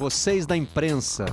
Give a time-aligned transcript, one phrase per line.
[0.00, 1.26] Vocês da imprensa.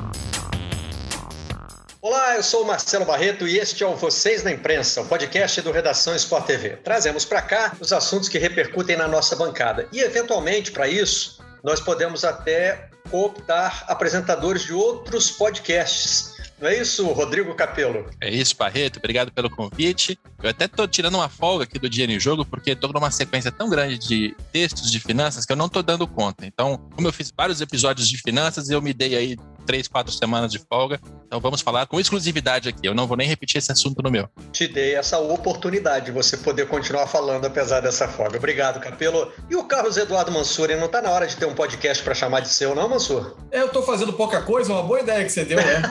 [2.02, 5.72] Olá, eu sou Marcelo Barreto e este é o Vocês da Imprensa, o podcast do
[5.72, 6.70] Redação Sport TV.
[6.84, 11.80] Trazemos para cá os assuntos que repercutem na nossa bancada e, eventualmente, para isso, nós
[11.80, 18.10] podemos até optar apresentadores de outros podcasts não é isso, Rodrigo Capello?
[18.20, 18.98] É isso, Barreto.
[18.98, 20.20] Obrigado pelo convite.
[20.42, 23.52] Eu até estou tirando uma folga aqui do Dinheiro em Jogo, porque estou numa sequência
[23.52, 26.46] tão grande de textos de finanças que eu não estou dando conta.
[26.46, 30.52] Então, como eu fiz vários episódios de finanças, eu me dei aí três, quatro semanas
[30.52, 31.00] de folga.
[31.28, 32.88] Então vamos falar com exclusividade aqui.
[32.88, 34.30] Eu não vou nem repetir esse assunto no meu.
[34.52, 38.38] Te dei essa oportunidade de você poder continuar falando apesar dessa folga.
[38.38, 39.32] Obrigado, Capelo.
[39.50, 42.40] E o Carlos Eduardo Mansur, não está na hora de ter um podcast para chamar
[42.40, 43.36] de seu, não, Mansur?
[43.52, 45.82] Eu estou fazendo pouca coisa, uma boa ideia que você deu, né?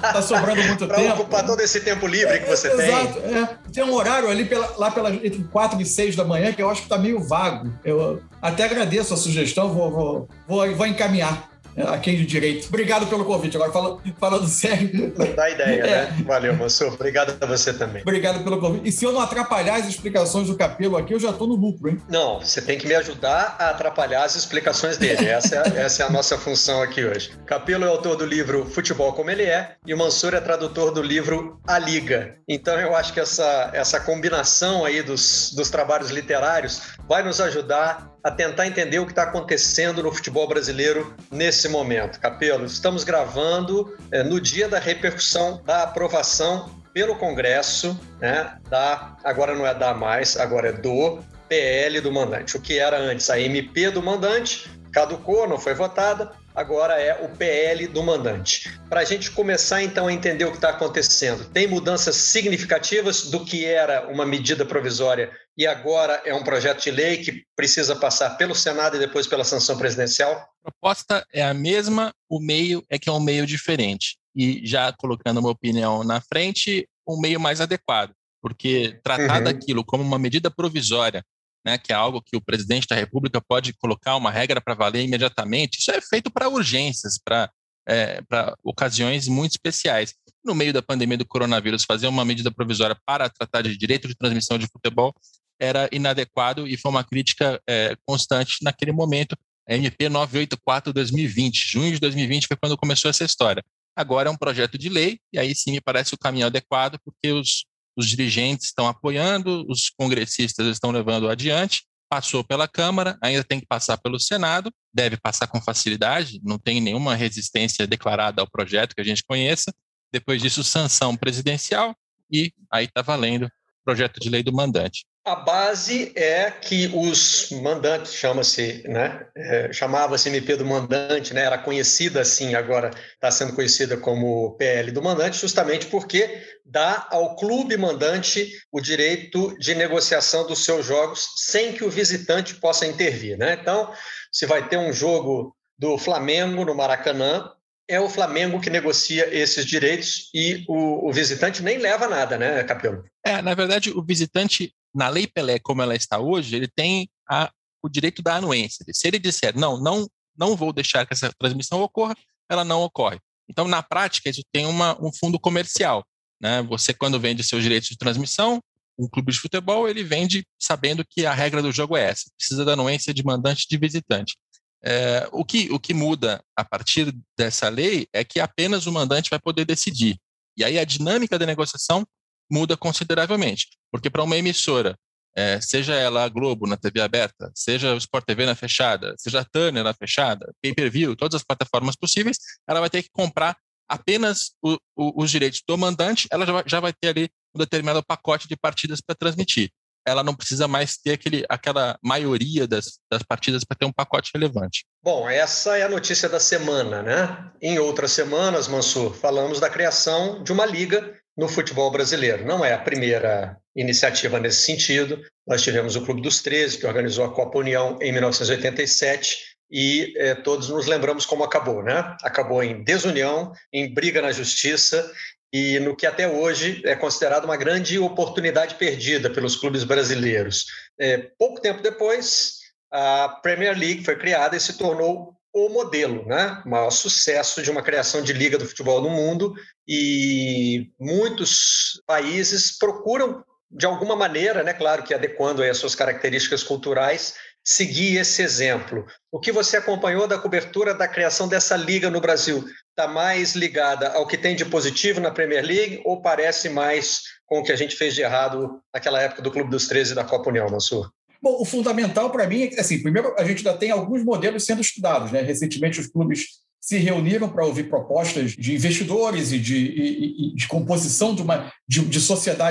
[0.00, 1.08] Tá sobrando muito pra tempo.
[1.08, 2.88] Para ocupar todo esse tempo livre que você é, tem.
[2.88, 3.18] Exato.
[3.18, 3.58] É.
[3.72, 6.70] Tem um horário ali pela, lá pela, entre 4 e 6 da manhã que eu
[6.70, 7.72] acho que está meio vago.
[7.84, 12.68] Eu até agradeço a sugestão, vou, vou, vou, vou encaminhar a quem de direito.
[12.68, 13.56] Obrigado pelo convite.
[13.56, 15.12] Agora, falando, falando sério.
[15.34, 15.86] Dá ideia, é.
[15.86, 16.24] né?
[16.24, 16.92] Valeu, Mansur.
[16.94, 18.02] Obrigado a você também.
[18.02, 18.88] Obrigado pelo convite.
[18.88, 21.90] E se eu não atrapalhar as explicações do Capelo aqui, eu já estou no lucro,
[21.90, 22.00] hein?
[22.08, 25.26] Não, você tem que me ajudar a atrapalhar as explicações dele.
[25.26, 27.30] Essa é, essa é a nossa função aqui hoje.
[27.46, 31.02] Capelo é autor do livro Futebol Como Ele É e o Mansur é tradutor do
[31.02, 32.36] livro A Liga.
[32.48, 38.15] Então, eu acho que essa, essa combinação aí dos, dos trabalhos literários vai nos ajudar
[38.26, 42.18] a tentar entender o que está acontecendo no futebol brasileiro nesse momento.
[42.18, 49.54] Capelo, estamos gravando é, no dia da repercussão da aprovação pelo Congresso, né, da, agora
[49.54, 52.56] não é da mais, agora é do PL do mandante.
[52.56, 57.28] O que era antes a MP do mandante, caducou, não foi votada, agora é o
[57.28, 58.80] PL do mandante.
[58.88, 63.44] Para a gente começar então a entender o que está acontecendo, tem mudanças significativas do
[63.44, 68.30] que era uma medida provisória e agora é um projeto de lei que precisa passar
[68.36, 70.32] pelo Senado e depois pela sanção presidencial?
[70.64, 74.16] A proposta é a mesma, o meio é que é um meio diferente.
[74.34, 78.12] E já colocando uma opinião na frente, um meio mais adequado,
[78.42, 79.44] porque tratar uhum.
[79.44, 81.22] daquilo como uma medida provisória
[81.66, 85.02] né, que é algo que o presidente da República pode colocar uma regra para valer
[85.02, 85.80] imediatamente.
[85.80, 87.50] Isso é feito para urgências, para
[87.88, 88.22] é,
[88.62, 90.14] ocasiões muito especiais.
[90.44, 94.14] No meio da pandemia do coronavírus, fazer uma medida provisória para tratar de direito de
[94.14, 95.12] transmissão de futebol
[95.58, 99.36] era inadequado e foi uma crítica é, constante naquele momento.
[99.68, 103.64] A MP 984-2020, junho de 2020 foi quando começou essa história.
[103.96, 107.32] Agora é um projeto de lei, e aí sim me parece o caminho adequado, porque
[107.32, 107.64] os,
[107.96, 113.66] os dirigentes estão apoiando, os congressistas estão levando adiante, passou pela Câmara, ainda tem que
[113.66, 119.00] passar pelo Senado, deve passar com facilidade, não tem nenhuma resistência declarada ao projeto que
[119.00, 119.72] a gente conheça.
[120.12, 121.96] Depois disso, sanção presidencial
[122.30, 123.50] e aí está valendo o
[123.84, 125.04] projeto de lei do mandante.
[125.26, 131.58] A base é que os mandantes, chama-se, né, é, chamava-se MP do mandante, né, era
[131.58, 137.76] conhecida assim, agora está sendo conhecida como PL do mandante, justamente porque dá ao clube
[137.76, 143.36] mandante o direito de negociação dos seus jogos sem que o visitante possa intervir.
[143.36, 143.58] Né?
[143.60, 143.92] Então,
[144.30, 147.50] se vai ter um jogo do Flamengo no Maracanã,
[147.88, 152.62] é o Flamengo que negocia esses direitos e o, o visitante nem leva nada, né,
[152.62, 153.04] Capelo?
[153.24, 157.52] É, na verdade, o visitante na Lei Pelé, como ela está hoje, ele tem a,
[157.82, 158.84] o direito da anuência.
[158.90, 162.16] Se ele disser, não, não, não vou deixar que essa transmissão ocorra,
[162.48, 163.20] ela não ocorre.
[163.48, 166.02] Então, na prática, isso tem uma, um fundo comercial.
[166.40, 166.62] Né?
[166.62, 168.60] Você, quando vende seus direitos de transmissão,
[168.98, 172.64] um clube de futebol, ele vende sabendo que a regra do jogo é essa, precisa
[172.64, 174.36] da anuência de mandante e de visitante.
[174.82, 179.28] É, o, que, o que muda a partir dessa lei é que apenas o mandante
[179.28, 180.18] vai poder decidir.
[180.56, 182.06] E aí a dinâmica da negociação
[182.50, 183.68] muda consideravelmente.
[183.90, 184.96] Porque para uma emissora,
[185.36, 189.40] é, seja ela a Globo na TV aberta, seja o Sport TV na fechada, seja
[189.40, 193.56] a Turner na fechada, pay-per-view, todas as plataformas possíveis, ela vai ter que comprar
[193.88, 197.58] apenas o, o, os direitos do mandante, ela já vai, já vai ter ali um
[197.58, 199.70] determinado pacote de partidas para transmitir.
[200.06, 204.30] Ela não precisa mais ter aquele, aquela maioria das, das partidas para ter um pacote
[204.32, 204.84] relevante.
[205.02, 207.50] Bom, essa é a notícia da semana, né?
[207.60, 212.44] Em outras semanas, Mansur, falamos da criação de uma liga no futebol brasileiro.
[212.44, 215.20] Não é a primeira iniciativa nesse sentido.
[215.46, 220.34] Nós tivemos o Clube dos 13, que organizou a Copa União em 1987, e eh,
[220.36, 222.16] todos nos lembramos como acabou, né?
[222.22, 225.12] Acabou em desunião, em briga na justiça
[225.52, 230.66] e no que até hoje é considerado uma grande oportunidade perdida pelos clubes brasileiros.
[230.98, 232.58] É, pouco tempo depois,
[232.92, 236.62] a Premier League foi criada e se tornou o modelo, né?
[236.66, 239.54] O maior sucesso de uma criação de liga do futebol no mundo
[239.88, 247.34] e muitos países procuram de alguma maneira, né, claro que adequando as suas características culturais,
[247.64, 249.06] seguir esse exemplo.
[249.32, 252.62] O que você acompanhou da cobertura da criação dessa liga no Brasil?
[252.90, 257.60] Está mais ligada ao que tem de positivo na Premier League ou parece mais com
[257.60, 260.24] o que a gente fez de errado naquela época do Clube dos 13 e da
[260.24, 261.10] Copa União, Mansur?
[261.42, 264.80] Bom, o fundamental para mim é assim, primeiro a gente ainda tem alguns modelos sendo
[264.80, 265.42] estudados, né?
[265.42, 270.68] Recentemente os clubes se reuniram para ouvir propostas de investidores e de, e, e de
[270.68, 272.20] composição de uma de, de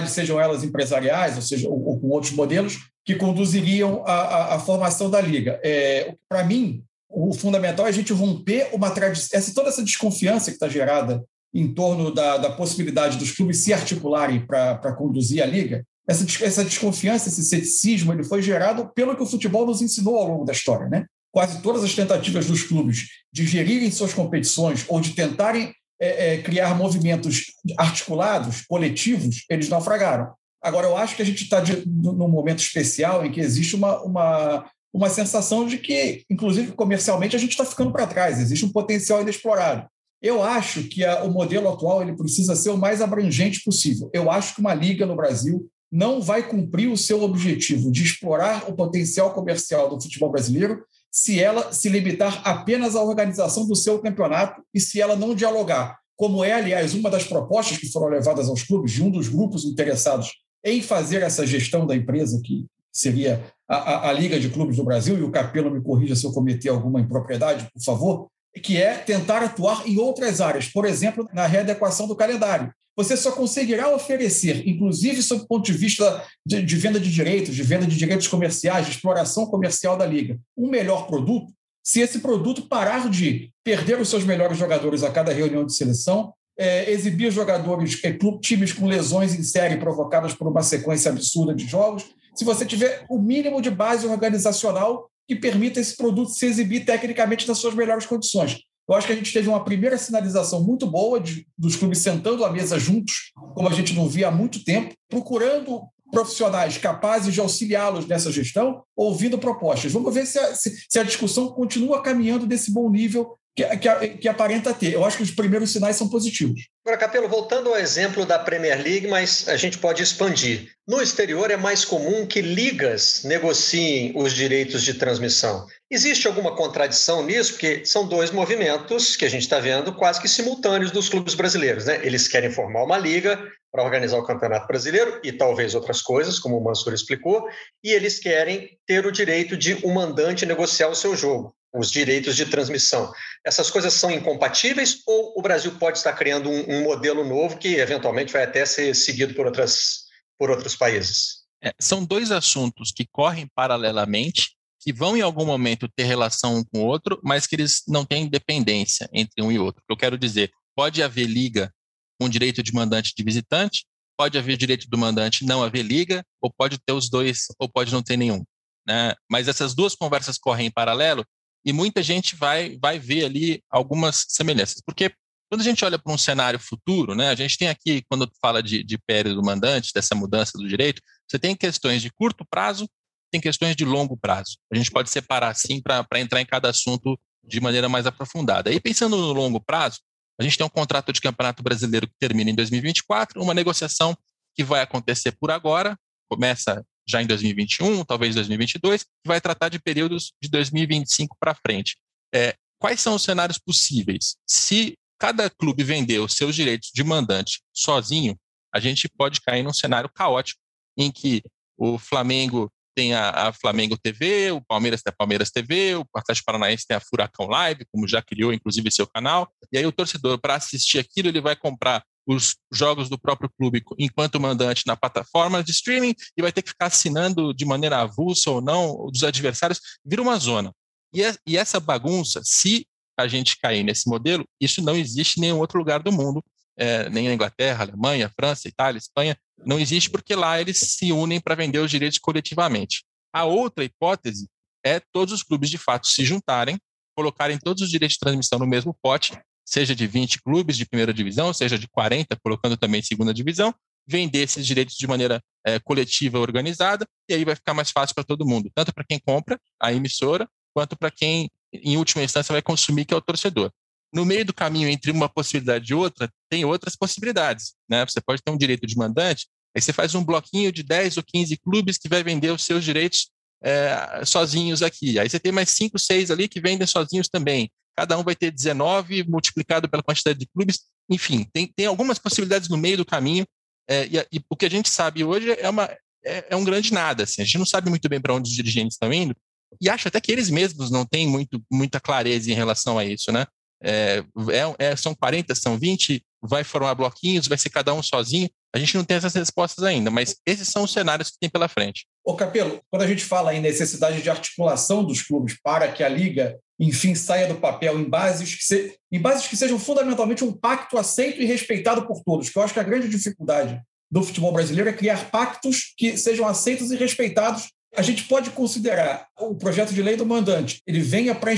[0.09, 5.19] sejam elas empresariais, ou seja, ou, ou com outros modelos, que conduziriam à, formação da
[5.19, 5.59] liga.
[5.63, 10.55] É, para mim, o fundamental é a gente romper uma tradição, toda essa desconfiança que
[10.55, 11.23] está gerada
[11.53, 15.85] em torno da, da, possibilidade dos clubes se articularem para conduzir a liga.
[16.07, 20.27] Essa, essa desconfiança, esse ceticismo, ele foi gerado pelo que o futebol nos ensinou ao
[20.27, 21.05] longo da história, né?
[21.35, 26.37] quase todas as tentativas dos clubes de gerirem suas competições ou de tentarem é, é,
[26.41, 27.47] criar movimentos
[27.77, 30.33] articulados, coletivos, eles naufragaram.
[30.63, 34.71] Agora, eu acho que a gente está num momento especial em que existe uma, uma,
[34.93, 39.21] uma sensação de que, inclusive comercialmente, a gente está ficando para trás, existe um potencial
[39.21, 39.85] inexplorado.
[40.21, 44.09] Eu acho que a, o modelo atual ele precisa ser o mais abrangente possível.
[44.13, 48.69] Eu acho que uma liga no Brasil não vai cumprir o seu objetivo de explorar
[48.69, 53.99] o potencial comercial do futebol brasileiro se ela se limitar apenas à organização do seu
[53.99, 58.49] campeonato e se ela não dialogar, como é, aliás, uma das propostas que foram levadas
[58.49, 60.33] aos clubes, de um dos grupos interessados
[60.65, 64.83] em fazer essa gestão da empresa, que seria a, a, a Liga de Clubes do
[64.83, 68.27] Brasil, e o Capelo me corrija se eu cometer alguma impropriedade, por favor,
[68.61, 73.31] que é tentar atuar em outras áreas, por exemplo, na readequação do calendário você só
[73.31, 77.85] conseguirá oferecer, inclusive sob o ponto de vista de, de, venda de direitos, de venda
[77.85, 81.51] de direitos comerciais, de exploração comercial da liga, um melhor produto,
[81.83, 86.33] se esse produto parar de perder os seus melhores jogadores a cada reunião de seleção,
[86.57, 91.67] é, exibir jogadores, é, times com lesões em série provocadas por uma sequência absurda de
[91.67, 96.85] jogos, se você tiver o mínimo de base organizacional que permita esse produto se exibir
[96.85, 98.59] tecnicamente nas suas melhores condições.
[98.87, 102.45] Eu acho que a gente teve uma primeira sinalização muito boa de, dos clubes sentando
[102.45, 107.39] à mesa juntos, como a gente não via há muito tempo, procurando profissionais capazes de
[107.39, 109.91] auxiliá-los nessa gestão, ouvindo propostas.
[109.91, 114.09] Vamos ver se a, se, se a discussão continua caminhando desse bom nível que, que,
[114.17, 114.93] que, aparenta ter.
[114.93, 116.67] Eu acho que os primeiros sinais são positivos.
[116.85, 120.69] Agora, Capelo, voltando ao exemplo da Premier League, mas a gente pode expandir.
[120.85, 125.65] No exterior é mais comum que ligas negociem os direitos de transmissão.
[125.89, 127.53] Existe alguma contradição nisso?
[127.53, 131.85] Porque são dois movimentos que a gente está vendo quase que simultâneos dos clubes brasileiros.
[131.85, 132.01] Né?
[132.03, 133.41] Eles querem formar uma liga
[133.71, 137.47] para organizar o Campeonato Brasileiro e talvez outras coisas, como o Mansur explicou,
[137.83, 141.91] e eles querem ter o direito de o um mandante negociar o seu jogo os
[141.91, 143.11] direitos de transmissão.
[143.45, 147.75] Essas coisas são incompatíveis ou o Brasil pode estar criando um, um modelo novo que
[147.75, 150.05] eventualmente vai até ser seguido por, outras,
[150.37, 151.45] por outros países?
[151.63, 156.63] É, são dois assuntos que correm paralelamente, que vão em algum momento ter relação um
[156.63, 159.81] com o outro, mas que eles não têm dependência entre um e outro.
[159.89, 161.73] Eu quero dizer, pode haver liga
[162.19, 163.85] com direito de mandante de visitante,
[164.17, 167.91] pode haver direito do mandante não haver liga, ou pode ter os dois, ou pode
[167.91, 168.43] não ter nenhum.
[168.87, 169.13] Né?
[169.29, 171.25] Mas essas duas conversas correm em paralelo
[171.65, 174.81] e muita gente vai, vai ver ali algumas semelhanças.
[174.85, 175.11] Porque
[175.49, 178.61] quando a gente olha para um cenário futuro, né, a gente tem aqui, quando fala
[178.61, 182.87] de, de pérez do mandante, dessa mudança do direito, você tem questões de curto prazo,
[183.31, 184.57] tem questões de longo prazo.
[184.71, 188.71] A gente pode separar assim para entrar em cada assunto de maneira mais aprofundada.
[188.71, 189.99] E pensando no longo prazo,
[190.39, 194.15] a gente tem um contrato de campeonato brasileiro que termina em 2024, uma negociação
[194.53, 195.97] que vai acontecer por agora,
[196.29, 201.97] começa já em 2021, talvez 2022, que vai tratar de períodos de 2025 para frente.
[202.33, 204.35] É, quais são os cenários possíveis?
[204.47, 208.35] Se cada clube vender os seus direitos de mandante sozinho,
[208.73, 210.59] a gente pode cair num cenário caótico
[210.97, 211.41] em que
[211.77, 216.45] o Flamengo tem a, a, Flamengo TV, o Palmeiras tem a Palmeiras TV, o Atlético
[216.45, 220.39] Paranaense tem a Furacão Live, como já criou inclusive seu canal, e aí o torcedor,
[220.39, 225.63] para assistir aquilo, ele vai comprar os jogos do próprio clube enquanto mandante na plataforma
[225.63, 229.79] de streaming e vai ter que ficar assinando de maneira avulsa ou não dos adversários,
[230.03, 230.73] vira uma zona.
[231.13, 235.59] E, e essa bagunça, se a gente cair nesse modelo, isso não existe em nenhum
[235.59, 236.43] outro lugar do mundo,
[236.77, 241.39] é, nem na Inglaterra, Alemanha, França, Itália, Espanha, não existe porque lá eles se unem
[241.39, 243.05] para vender os direitos coletivamente.
[243.31, 244.49] A outra hipótese
[244.83, 246.77] é todos os clubes de fato se juntarem,
[247.15, 251.13] colocarem todos os direitos de transmissão no mesmo pote seja de 20 clubes de primeira
[251.13, 253.73] divisão, seja de 40, colocando também segunda divisão,
[254.07, 258.23] vender esses direitos de maneira é, coletiva organizada, e aí vai ficar mais fácil para
[258.23, 262.61] todo mundo, tanto para quem compra a emissora, quanto para quem, em última instância, vai
[262.61, 263.71] consumir, que é o torcedor.
[264.13, 267.73] No meio do caminho entre uma possibilidade e outra, tem outras possibilidades.
[267.89, 268.05] Né?
[268.05, 271.23] Você pode ter um direito de mandante, aí você faz um bloquinho de 10 ou
[271.23, 273.29] 15 clubes que vai vender os seus direitos
[273.63, 275.17] é, sozinhos aqui.
[275.17, 277.71] Aí você tem mais cinco, seis ali que vendem sozinhos também.
[277.95, 280.81] Cada um vai ter 19 multiplicado pela quantidade de clubes.
[281.09, 283.45] Enfim, tem, tem algumas possibilidades no meio do caminho.
[283.87, 285.85] É, e, e, o que a gente sabe hoje é, uma,
[286.25, 287.23] é, é um grande nada.
[287.23, 287.41] Assim.
[287.41, 289.35] A gente não sabe muito bem para onde os dirigentes estão indo.
[289.81, 293.31] E acho até que eles mesmos não têm muito, muita clareza em relação a isso,
[293.31, 293.45] né?
[293.85, 298.49] É, é, é, são 40, são 20, vai formar bloquinhos, vai ser cada um sozinho.
[298.75, 301.67] A gente não tem essas respostas ainda, mas esses são os cenários que tem pela
[301.67, 302.07] frente.
[302.25, 306.09] Ô Capelo, quando a gente fala em necessidade de articulação dos clubes para que a
[306.09, 310.51] liga, enfim, saia do papel em bases que, se, em bases que sejam fundamentalmente um
[310.51, 314.51] pacto aceito e respeitado por todos, que eu acho que a grande dificuldade do futebol
[314.51, 319.93] brasileiro é criar pactos que sejam aceitos e respeitados a gente pode considerar o projeto
[319.93, 321.53] de lei do mandante, ele venha para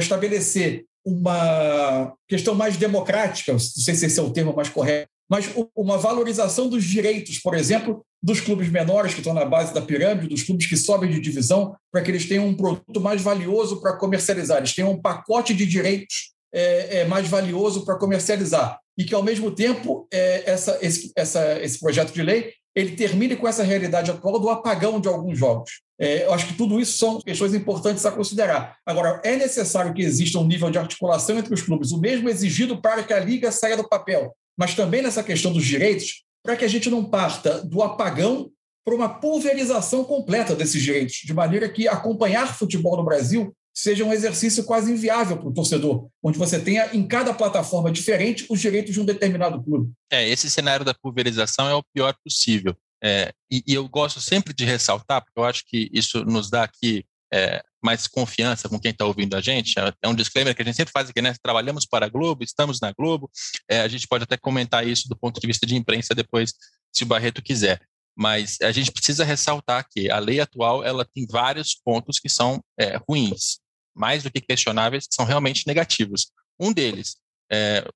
[0.00, 5.48] estabelecer uma questão mais democrática, não sei se esse é o termo mais correto, mas
[5.74, 10.28] uma valorização dos direitos, por exemplo, dos clubes menores que estão na base da pirâmide,
[10.28, 13.96] dos clubes que sobem de divisão, para que eles tenham um produto mais valioso para
[13.96, 18.80] comercializar, eles tenham um pacote de direitos é, é mais valioso para comercializar.
[18.98, 23.36] E que, ao mesmo tempo, é, essa, esse, essa, esse projeto de lei ele termine
[23.36, 25.80] com essa realidade atual do apagão de alguns jogos.
[25.98, 28.76] É, eu acho que tudo isso são questões importantes a considerar.
[28.84, 32.80] Agora, é necessário que exista um nível de articulação entre os clubes, o mesmo exigido
[32.80, 36.64] para que a liga saia do papel, mas também nessa questão dos direitos, para que
[36.64, 38.50] a gente não parta do apagão
[38.84, 44.12] para uma pulverização completa desses direitos, de maneira que acompanhar futebol no Brasil seja um
[44.12, 48.94] exercício quase inviável para o torcedor, onde você tenha em cada plataforma diferente os direitos
[48.94, 49.92] de um determinado clube.
[50.10, 52.74] É, esse cenário da pulverização é o pior possível.
[53.02, 56.62] É, e, e, eu gosto sempre de ressaltar, porque eu acho que isso nos dá
[56.62, 59.78] aqui é, mais confiança com quem está ouvindo a gente.
[59.78, 61.34] É, é um disclaimer que a gente sempre faz aqui, né?
[61.42, 63.30] Trabalhamos para a Globo, estamos na Globo.
[63.68, 66.52] É, a gente pode até comentar isso do ponto de vista de imprensa depois,
[66.92, 67.80] se o Barreto quiser.
[68.16, 72.64] Mas a gente precisa ressaltar que a lei atual ela tem vários pontos que são
[72.78, 73.58] é, ruins
[73.94, 76.30] mais do que questionáveis, que são realmente negativos.
[76.60, 77.16] Um deles,
[77.50, 77.86] é,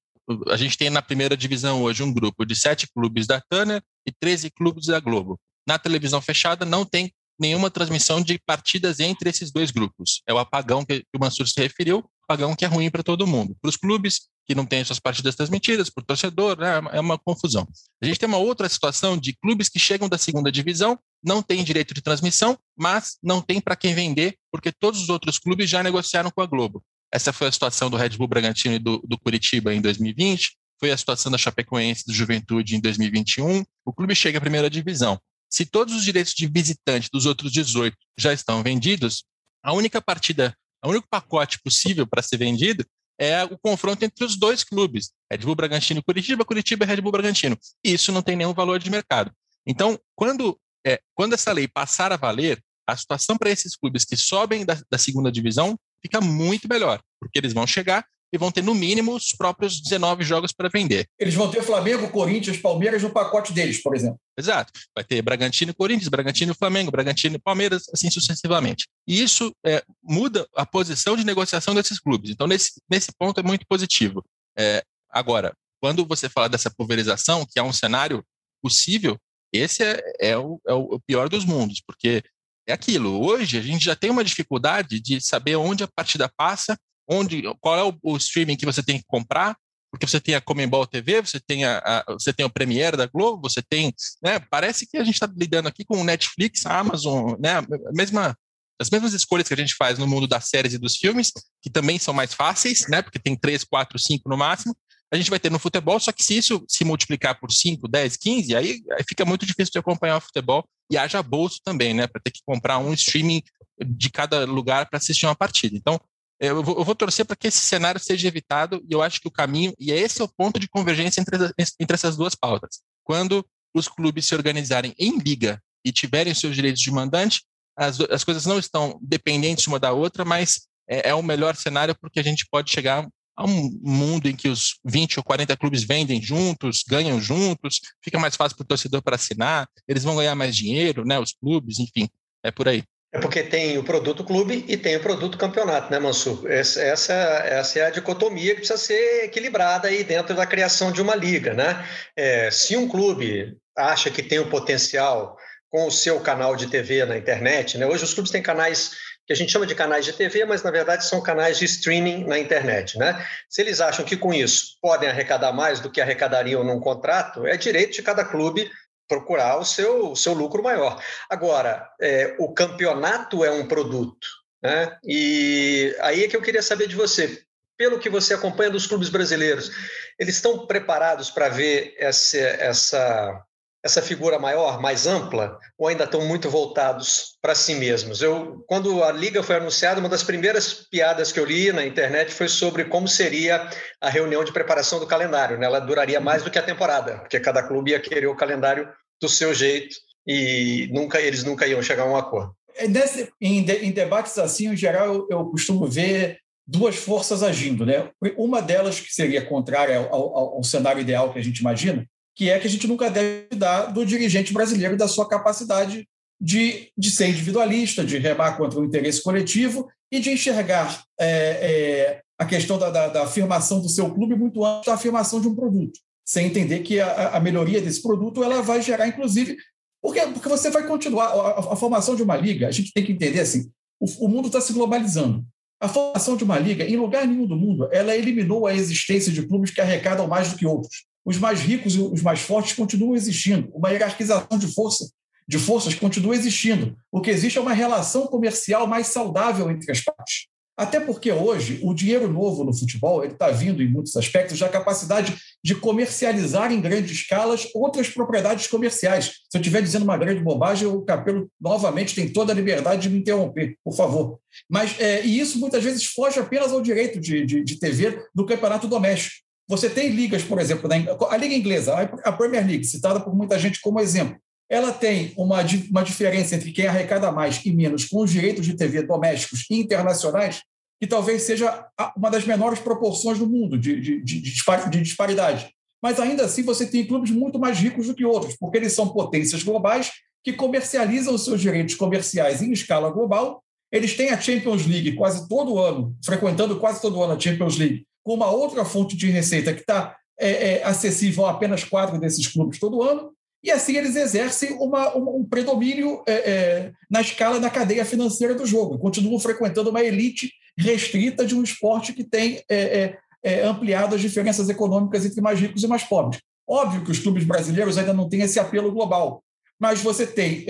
[0.49, 4.13] a gente tem na primeira divisão hoje um grupo de sete clubes da Turner e
[4.13, 5.39] 13 clubes da Globo.
[5.67, 10.23] Na televisão fechada não tem nenhuma transmissão de partidas entre esses dois grupos.
[10.27, 13.57] É o apagão que o Mansur se referiu, apagão que é ruim para todo mundo.
[13.61, 17.19] Para os clubes que não têm suas partidas transmitidas, para o torcedor, né, é uma
[17.19, 17.67] confusão.
[18.03, 21.63] A gente tem uma outra situação de clubes que chegam da segunda divisão não tem
[21.63, 25.83] direito de transmissão, mas não tem para quem vender, porque todos os outros clubes já
[25.83, 26.83] negociaram com a Globo.
[27.13, 30.91] Essa foi a situação do Red Bull Bragantino e do, do Curitiba em 2020, foi
[30.91, 33.65] a situação da Chapecoense do Juventude em 2021.
[33.85, 35.21] O clube chega à primeira divisão.
[35.49, 39.25] Se todos os direitos de visitante dos outros 18 já estão vendidos,
[39.63, 42.85] a única partida, o único pacote possível para ser vendido
[43.19, 47.03] é o confronto entre os dois clubes, Red Bull Bragantino e Curitiba, Curitiba e Red
[47.03, 47.59] Bull Bragantino.
[47.85, 49.31] E isso não tem nenhum valor de mercado.
[49.67, 54.17] Então, quando é, quando essa lei passar a valer, a situação para esses clubes que
[54.17, 58.63] sobem da, da segunda divisão fica muito melhor, porque eles vão chegar e vão ter,
[58.63, 61.07] no mínimo, os próprios 19 jogos para vender.
[61.19, 64.19] Eles vão ter Flamengo, Corinthians, Palmeiras no pacote deles, por exemplo.
[64.39, 64.73] Exato.
[64.95, 68.87] Vai ter Bragantino e Corinthians, Bragantino e Flamengo, Bragantino e Palmeiras, assim sucessivamente.
[69.07, 72.31] E isso é, muda a posição de negociação desses clubes.
[72.31, 74.25] Então, nesse, nesse ponto, é muito positivo.
[74.57, 78.25] É, agora, quando você fala dessa pulverização, que é um cenário
[78.63, 79.19] possível,
[79.53, 82.23] esse é, é, o, é o pior dos mundos, porque
[82.71, 83.21] é aquilo.
[83.21, 87.77] Hoje a gente já tem uma dificuldade de saber onde a partida passa, onde, qual
[87.77, 89.57] é o, o streaming que você tem que comprar,
[89.91, 93.07] porque você tem a Comembol TV, você tem a, a, você tem o Premiere da
[93.07, 96.79] Globo, você tem, né, parece que a gente está lidando aqui com o Netflix, a
[96.79, 98.37] Amazon, né, a mesma
[98.81, 101.69] as mesmas escolhas que a gente faz no mundo das séries e dos filmes, que
[101.69, 104.75] também são mais fáceis, né, porque tem três, quatro, cinco no máximo,
[105.13, 108.17] a gente vai ter no futebol, só que se isso se multiplicar por 5, 10,
[108.17, 112.21] 15, aí, fica muito difícil de acompanhar o futebol e haja bolso também, né, para
[112.21, 113.43] ter que comprar um streaming
[113.85, 115.77] de cada lugar para assistir uma partida.
[115.77, 116.01] Então,
[116.39, 119.29] eu vou, eu vou torcer para que esse cenário seja evitado e eu acho que
[119.29, 122.81] o caminho, e esse é o ponto de convergência entre, entre essas duas pautas.
[123.05, 127.43] Quando os clubes se organizarem em liga e tiverem seus direitos de mandante,
[127.77, 131.95] as, as coisas não estão dependentes uma da outra, mas é, é o melhor cenário
[132.01, 133.09] porque a gente pode chegar
[133.41, 138.19] a um mundo em que os 20 ou 40 clubes vendem juntos, ganham juntos, fica
[138.19, 141.19] mais fácil para o torcedor para assinar, eles vão ganhar mais dinheiro, né?
[141.19, 142.07] Os clubes, enfim,
[142.45, 142.85] é por aí.
[143.13, 146.49] É porque tem o produto clube e tem o produto campeonato, né, Mansur?
[146.49, 151.01] Essa, essa, essa é a dicotomia que precisa ser equilibrada aí dentro da criação de
[151.01, 151.85] uma liga, né?
[152.15, 155.37] É, se um clube acha que tem o potencial
[155.71, 157.87] com o seu canal de TV na internet, né?
[157.87, 158.93] Hoje os clubes têm canais
[159.31, 162.25] que a gente chama de canais de TV, mas na verdade são canais de streaming
[162.25, 162.99] na internet.
[162.99, 163.25] Né?
[163.49, 167.57] Se eles acham que com isso podem arrecadar mais do que arrecadariam num contrato, é
[167.57, 168.69] direito de cada clube
[169.07, 171.01] procurar o seu, o seu lucro maior.
[171.29, 174.27] Agora, é, o campeonato é um produto,
[174.61, 174.99] né?
[175.05, 177.41] E aí é que eu queria saber de você.
[177.79, 179.71] Pelo que você acompanha dos clubes brasileiros,
[180.19, 183.45] eles estão preparados para ver essa, essa
[183.83, 188.21] essa figura maior, mais ampla, ou ainda estão muito voltados para si mesmos?
[188.21, 192.33] Eu, quando a liga foi anunciada, uma das primeiras piadas que eu li na internet
[192.33, 193.69] foi sobre como seria
[194.01, 195.59] a reunião de preparação do calendário.
[195.59, 195.67] Né?
[195.67, 198.89] Ela duraria mais do que a temporada, porque cada clube ia querer o calendário
[199.21, 199.97] do seu jeito
[200.27, 202.55] e nunca eles nunca iam chegar a um acordo.
[202.77, 207.43] É, nesse, em, de, em, debates assim, em geral, eu, eu, costumo ver duas forças
[207.43, 208.09] agindo, né?
[208.37, 212.49] Uma delas que seria contrária ao, ao, ao cenário ideal que a gente imagina, que
[212.49, 216.09] é que a gente nunca deve dar do dirigente brasileiro da sua capacidade
[216.41, 222.23] de, de ser individualista, de remar contra o interesse coletivo e de enxergar é, é,
[222.39, 225.55] a questão da, da, da, afirmação do seu clube muito antes da afirmação de um
[225.55, 229.57] produto, sem entender que a, a melhoria desse produto ela vai gerar, inclusive,
[230.03, 232.69] porque, porque você vai continuar a, a formação de uma liga.
[232.69, 233.71] A gente tem que entender assim:
[234.01, 235.45] o, o mundo está se globalizando.
[235.79, 239.47] A formação de uma liga, em lugar nenhum do mundo, ela eliminou a existência de
[239.47, 243.15] clubes que arrecadam mais do que outros os mais ricos e os mais fortes continuam
[243.15, 243.71] existindo.
[243.75, 245.11] Uma hierarquização de força
[245.51, 246.97] de forças continua existindo.
[247.11, 250.47] O que existe é uma relação comercial mais saudável entre as partes.
[250.77, 255.37] Até porque hoje o dinheiro novo no futebol está vindo em muitos aspectos da capacidade
[255.63, 259.41] de comercializar em grandes escalas outras propriedades comerciais.
[259.51, 263.11] Se eu estiver dizendo uma grande bobagem, o Capelo novamente tem toda a liberdade de
[263.11, 264.39] me interromper, por favor.
[264.71, 268.47] Mas é, e isso muitas vezes foge apenas ao direito de, de, de TV do
[268.47, 269.50] campeonato doméstico.
[269.71, 270.91] Você tem ligas, por exemplo,
[271.31, 274.37] a Liga Inglesa, a Premier League, citada por muita gente como exemplo,
[274.69, 278.75] ela tem uma, uma diferença entre quem arrecada mais e menos com os direitos de
[278.75, 280.63] TV domésticos e internacionais,
[281.01, 281.87] que talvez seja
[282.17, 285.71] uma das menores proporções do mundo de, de, de, de disparidade.
[286.03, 289.11] Mas ainda assim você tem clubes muito mais ricos do que outros, porque eles são
[289.11, 290.11] potências globais
[290.43, 293.63] que comercializam os seus direitos comerciais em escala global.
[293.93, 298.05] Eles têm a Champions League quase todo ano, frequentando quase todo ano a Champions League,
[298.23, 302.47] com uma outra fonte de receita que está é, é, acessível a apenas quatro desses
[302.47, 307.61] clubes todo ano, e assim eles exercem uma, um, um predomínio é, é, na escala
[307.61, 312.63] da cadeia financeira do jogo, continuam frequentando uma elite restrita de um esporte que tem
[312.71, 316.41] é, é, ampliado as diferenças econômicas entre mais ricos e mais pobres.
[316.67, 319.43] Óbvio que os clubes brasileiros ainda não têm esse apelo global,
[319.79, 320.65] mas você tem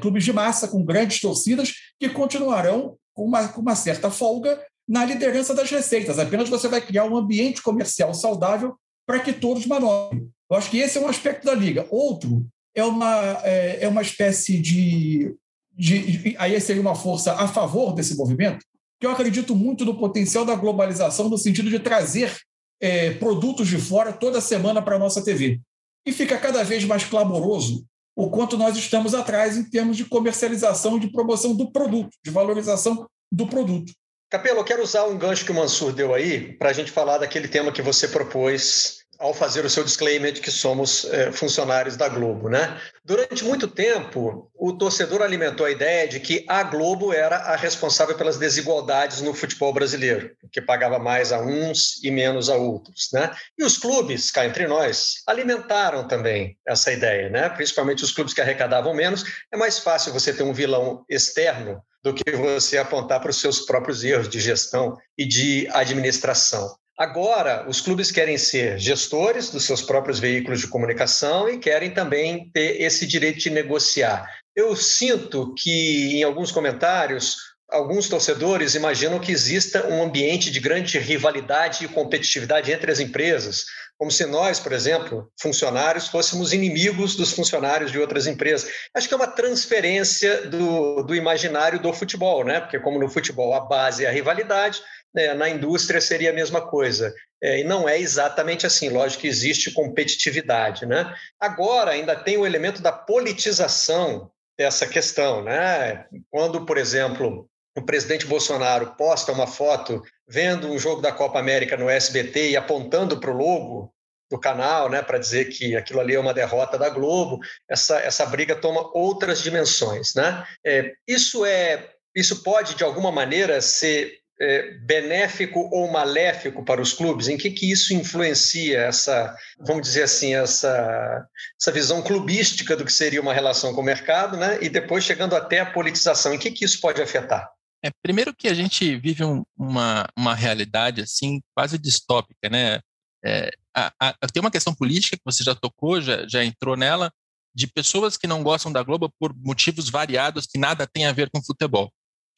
[0.00, 5.04] clubes de massa com grandes torcidas que continuarão com uma, com uma certa folga na
[5.04, 6.18] liderança das receitas.
[6.18, 8.74] Apenas você vai criar um ambiente comercial saudável
[9.06, 10.28] para que todos manobrem.
[10.50, 11.86] Eu acho que esse é um aspecto da liga.
[11.90, 15.34] Outro é uma, é, é uma espécie de,
[15.74, 16.34] de.
[16.38, 18.64] Aí seria uma força a favor desse movimento,
[18.98, 22.34] que eu acredito muito no potencial da globalização, no sentido de trazer
[22.80, 25.60] é, produtos de fora toda semana para a nossa TV.
[26.06, 27.84] E fica cada vez mais clamoroso
[28.16, 32.30] o quanto nós estamos atrás em termos de comercialização e de promoção do produto, de
[32.30, 33.92] valorização do produto.
[34.30, 37.16] Capelo, eu quero usar um gancho que o Mansur deu aí para a gente falar
[37.16, 41.96] daquele tema que você propôs ao fazer o seu disclaimer de que somos é, funcionários
[41.96, 42.80] da Globo, né?
[43.04, 48.16] Durante muito tempo, o torcedor alimentou a ideia de que a Globo era a responsável
[48.16, 53.34] pelas desigualdades no futebol brasileiro, que pagava mais a uns e menos a outros, né?
[53.58, 57.48] E os clubes, cá entre nós, alimentaram também essa ideia, né?
[57.48, 62.14] Principalmente os clubes que arrecadavam menos, é mais fácil você ter um vilão externo do
[62.14, 66.76] que você apontar para os seus próprios erros de gestão e de administração.
[66.98, 72.50] Agora, os clubes querem ser gestores dos seus próprios veículos de comunicação e querem também
[72.52, 74.28] ter esse direito de negociar.
[74.56, 77.36] Eu sinto que, em alguns comentários,
[77.70, 83.66] alguns torcedores imaginam que exista um ambiente de grande rivalidade e competitividade entre as empresas,
[83.98, 88.70] como se nós, por exemplo, funcionários, fôssemos inimigos dos funcionários de outras empresas.
[88.94, 92.60] Acho que é uma transferência do, do imaginário do futebol, né?
[92.60, 94.80] Porque, como no futebol a base é a rivalidade,
[95.12, 95.34] né?
[95.34, 97.12] na indústria seria a mesma coisa.
[97.42, 100.86] É, e não é exatamente assim, lógico que existe competitividade.
[100.86, 101.12] Né?
[101.40, 105.42] Agora, ainda tem o elemento da politização dessa questão.
[105.42, 106.06] Né?
[106.30, 111.76] Quando, por exemplo, o presidente Bolsonaro posta uma foto vendo um jogo da Copa América
[111.76, 113.92] no SBT e apontando para o logo
[114.30, 117.38] do canal, né, para dizer que aquilo ali é uma derrota da Globo,
[117.68, 120.44] essa, essa briga toma outras dimensões, né?
[120.66, 126.92] É, isso é, isso pode de alguma maneira ser é, benéfico ou maléfico para os
[126.92, 127.28] clubes?
[127.28, 131.26] Em que que isso influencia essa, vamos dizer assim, essa,
[131.58, 134.58] essa visão clubística do que seria uma relação com o mercado, né?
[134.60, 137.48] E depois chegando até a politização, em que que isso pode afetar?
[137.84, 142.80] É, primeiro que a gente vive um, uma, uma realidade assim quase distópica, né?
[143.24, 147.12] É, a, a, tem uma questão política que você já tocou, já, já entrou nela,
[147.54, 151.30] de pessoas que não gostam da Globo por motivos variados que nada tem a ver
[151.30, 151.92] com futebol.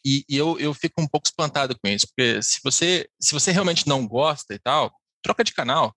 [0.04, 3.52] E, e eu, eu fico um pouco espantado com isso, porque se você, se você
[3.52, 4.90] realmente não gosta e tal,
[5.22, 5.94] troca de canal.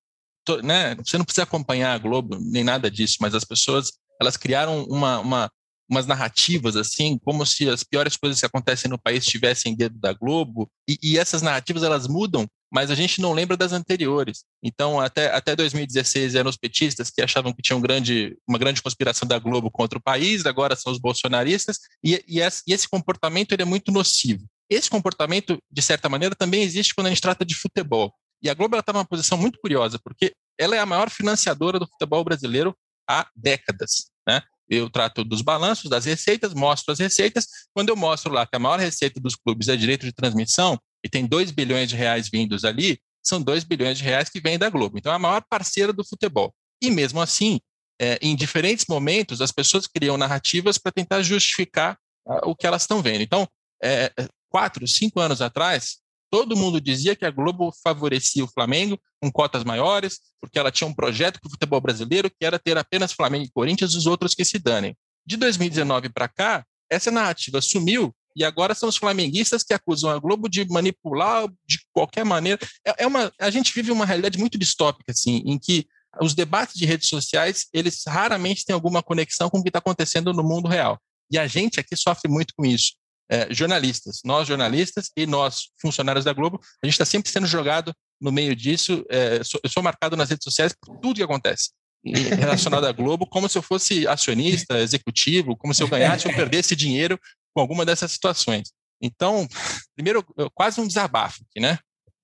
[0.61, 0.95] Né?
[0.95, 5.19] Você não precisa acompanhar a Globo, nem nada disso, mas as pessoas elas criaram uma,
[5.19, 5.51] uma,
[5.89, 10.13] umas narrativas assim, como se as piores coisas que acontecem no país estivessem dentro da
[10.13, 14.43] Globo, e, e, essas narrativas elas mudam, mas a gente não lembra das anteriores.
[14.63, 18.81] Então, até, até 2016 eram os petistas que achavam que tinha um grande, uma grande
[18.81, 22.87] conspiração da Globo contra o país, agora são os bolsonaristas, e, e, esse, e esse
[22.89, 24.43] comportamento é muito nocivo.
[24.69, 28.13] Esse comportamento, de certa maneira, também existe quando a gente trata de futebol.
[28.41, 31.87] E a Globo está numa posição muito curiosa, porque ela é a maior financiadora do
[31.87, 32.75] futebol brasileiro
[33.07, 34.09] há décadas.
[34.27, 34.41] Né?
[34.69, 37.45] Eu trato dos balanços, das receitas, mostro as receitas.
[37.73, 41.09] Quando eu mostro lá que a maior receita dos clubes é direito de transmissão, e
[41.09, 44.69] tem 2 bilhões de reais vindos ali, são 2 bilhões de reais que vêm da
[44.69, 44.97] Globo.
[44.97, 46.53] Então, é a maior parceira do futebol.
[46.81, 47.59] E mesmo assim,
[47.99, 51.97] é, em diferentes momentos, as pessoas criam narrativas para tentar justificar
[52.27, 53.21] uh, o que elas estão vendo.
[53.21, 53.47] Então,
[53.83, 54.11] é,
[54.49, 55.97] quatro, cinco anos atrás,
[56.33, 60.87] todo mundo dizia que a Globo favorecia o Flamengo com cotas maiores, porque ela tinha
[60.87, 64.33] um projeto para o futebol brasileiro que era ter apenas Flamengo e Corinthians, os outros
[64.33, 64.97] que se danem.
[65.23, 70.17] De 2019 para cá, essa narrativa sumiu e agora são os flamenguistas que acusam a
[70.17, 72.59] Globo de manipular de qualquer maneira.
[72.83, 75.85] É, é uma, a gente vive uma realidade muito distópica, assim, em que
[76.19, 80.33] os debates de redes sociais, eles raramente têm alguma conexão com o que está acontecendo
[80.33, 80.99] no mundo real.
[81.29, 82.93] E a gente aqui sofre muito com isso.
[83.29, 87.93] É, jornalistas, nós jornalistas e nós, funcionários da Globo, a gente está sempre sendo jogado
[88.19, 89.03] no meio disso.
[89.09, 91.69] É, eu sou marcado nas redes sociais por tudo que acontece
[92.03, 96.75] relacionado à Globo, como se eu fosse acionista, executivo, como se eu ganhasse ou perdesse
[96.75, 97.17] dinheiro
[97.53, 98.73] com alguma dessas situações.
[99.01, 99.47] Então,
[99.95, 101.79] primeiro, quase um desabafo aqui, né?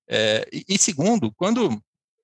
[0.08, 1.80] É, e, e, segundo, quando,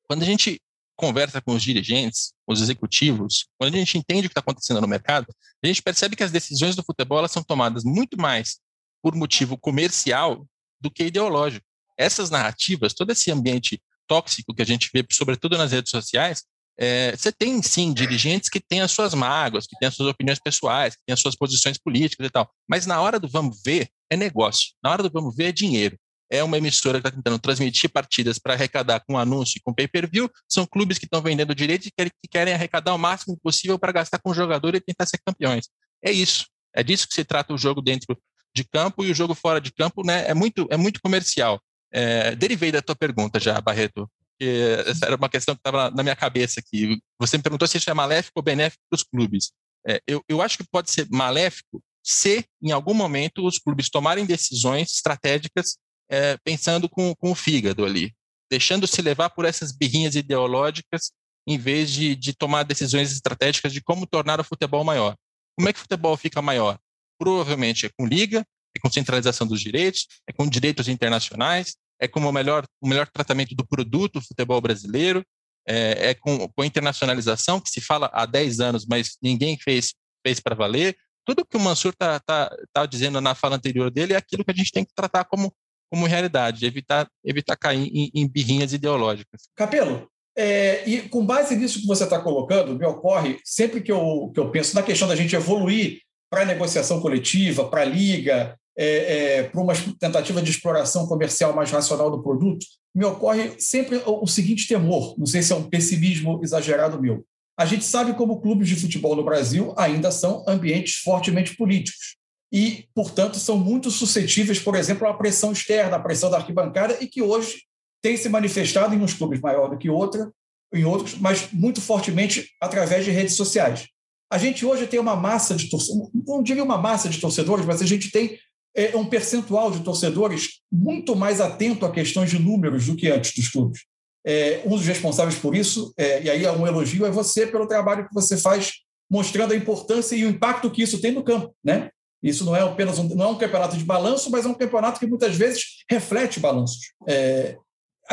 [0.09, 0.61] quando a gente
[0.97, 4.89] conversa com os dirigentes, os executivos, quando a gente entende o que está acontecendo no
[4.89, 5.27] mercado,
[5.63, 8.59] a gente percebe que as decisões do futebol elas são tomadas muito mais
[9.03, 10.47] por motivo comercial
[10.81, 11.65] do que ideológico.
[11.99, 16.45] Essas narrativas, todo esse ambiente tóxico que a gente vê, sobretudo nas redes sociais,
[16.79, 20.39] é, você tem sim dirigentes que têm as suas mágoas, que têm as suas opiniões
[20.39, 22.51] pessoais, que têm as suas posições políticas e tal.
[22.69, 24.75] Mas na hora do vamos ver, é negócio.
[24.83, 25.99] Na hora do vamos ver, é dinheiro.
[26.31, 30.29] É uma emissora que está tentando transmitir partidas para arrecadar com anúncio e com pay-per-view.
[30.49, 34.19] São clubes que estão vendendo direito e que querem arrecadar o máximo possível para gastar
[34.19, 35.69] com o jogador e tentar ser campeões.
[36.03, 36.47] É isso.
[36.75, 38.19] É disso que se trata o jogo dentro
[38.57, 40.27] de campo e o jogo fora de campo, né?
[40.27, 41.61] É muito, é muito comercial.
[41.93, 46.17] É, derivei da tua pergunta já, Barreto essa era uma questão que estava na minha
[46.17, 46.99] cabeça aqui.
[47.19, 49.51] Você me perguntou se isso é maléfico ou benéfico para os clubes.
[49.87, 54.27] É, eu, eu acho que pode ser maléfico se, em algum momento, os clubes tomarem
[54.27, 55.77] decisões estratégicas
[56.11, 58.13] é, pensando com, com o fígado ali,
[58.51, 61.11] deixando se levar por essas birrinhas ideológicas
[61.49, 65.17] em vez de, de tomar decisões estratégicas de como tornar o futebol maior.
[65.57, 66.79] Como é que o futebol fica maior?
[67.19, 68.45] Provavelmente é com liga,
[68.77, 73.09] é com centralização dos direitos, é com direitos internacionais, é com o melhor, o melhor
[73.09, 75.25] tratamento do produto futebol brasileiro,
[75.67, 79.95] é, é com, com, a internacionalização, que se fala há 10 anos, mas ninguém fez,
[80.25, 80.97] fez para valer.
[81.25, 84.51] Tudo que o Mansur está tá, tá dizendo na fala anterior dele é aquilo que
[84.53, 85.53] a gente tem que tratar como,
[85.91, 89.49] como realidade, evitar, evitar cair em, em birrinhas ideológicas.
[89.57, 94.31] Capelo, é, e com base nisso que você está colocando, me ocorre, sempre que eu,
[94.33, 98.59] que eu penso na questão da gente evoluir para a negociação coletiva, para a liga,
[98.77, 104.01] é, é, para uma tentativa de exploração comercial mais racional do produto, me ocorre sempre
[104.05, 107.25] o seguinte temor, não sei se é um pessimismo exagerado meu.
[107.59, 112.17] A gente sabe como clubes de futebol no Brasil ainda são ambientes fortemente políticos
[112.53, 117.07] e, portanto, são muito suscetíveis, por exemplo, à pressão externa, à pressão da arquibancada e
[117.07, 117.63] que hoje
[118.03, 120.31] tem se manifestado em uns clubes maior do que outra,
[120.73, 123.87] em outros, mas muito fortemente através de redes sociais.
[124.31, 127.81] A gente hoje tem uma massa de torcedores, não diria uma massa de torcedores, mas
[127.81, 128.39] a gente tem
[128.77, 133.33] é um percentual de torcedores muito mais atento a questões de números do que antes
[133.35, 133.81] dos clubes.
[134.25, 137.67] É, um dos responsáveis por isso, é, e aí é um elogio, é você pelo
[137.67, 138.75] trabalho que você faz,
[139.11, 141.55] mostrando a importância e o impacto que isso tem no campo.
[141.65, 141.89] Né?
[142.23, 145.01] Isso não é apenas um, não é um campeonato de balanço, mas é um campeonato
[145.01, 146.93] que muitas vezes reflete balanços.
[147.09, 147.57] É,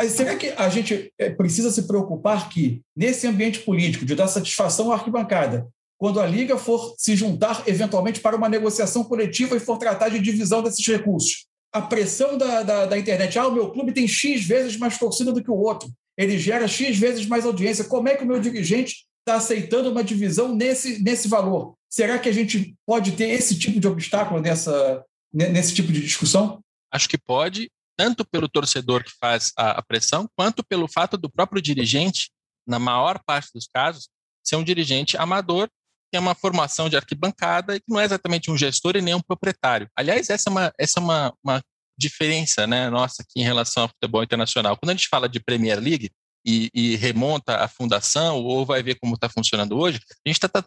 [0.08, 4.90] será que a gente é, precisa se preocupar que, nesse ambiente político, de dar satisfação
[4.90, 9.78] à arquibancada, quando a Liga for se juntar eventualmente para uma negociação coletiva e for
[9.78, 11.46] tratar de divisão desses recursos.
[11.72, 15.32] A pressão da, da, da internet, ah, o meu clube tem X vezes mais torcida
[15.32, 17.84] do que o outro, ele gera X vezes mais audiência.
[17.84, 21.74] Como é que o meu dirigente está aceitando uma divisão nesse, nesse valor?
[21.90, 26.60] Será que a gente pode ter esse tipo de obstáculo nessa, nesse tipo de discussão?
[26.92, 31.30] Acho que pode, tanto pelo torcedor que faz a, a pressão, quanto pelo fato do
[31.30, 32.30] próprio dirigente,
[32.66, 34.08] na maior parte dos casos,
[34.44, 35.68] ser um dirigente amador
[36.14, 39.88] tem uma formação de arquibancada que não é exatamente um gestor e nem um proprietário.
[39.96, 41.62] Aliás, essa é uma, essa é uma, uma
[41.98, 44.76] diferença né, nossa aqui em relação ao futebol internacional.
[44.76, 46.12] Quando a gente fala de Premier League
[46.46, 50.48] e, e remonta a fundação ou vai ver como está funcionando hoje, a gente está
[50.48, 50.62] tá,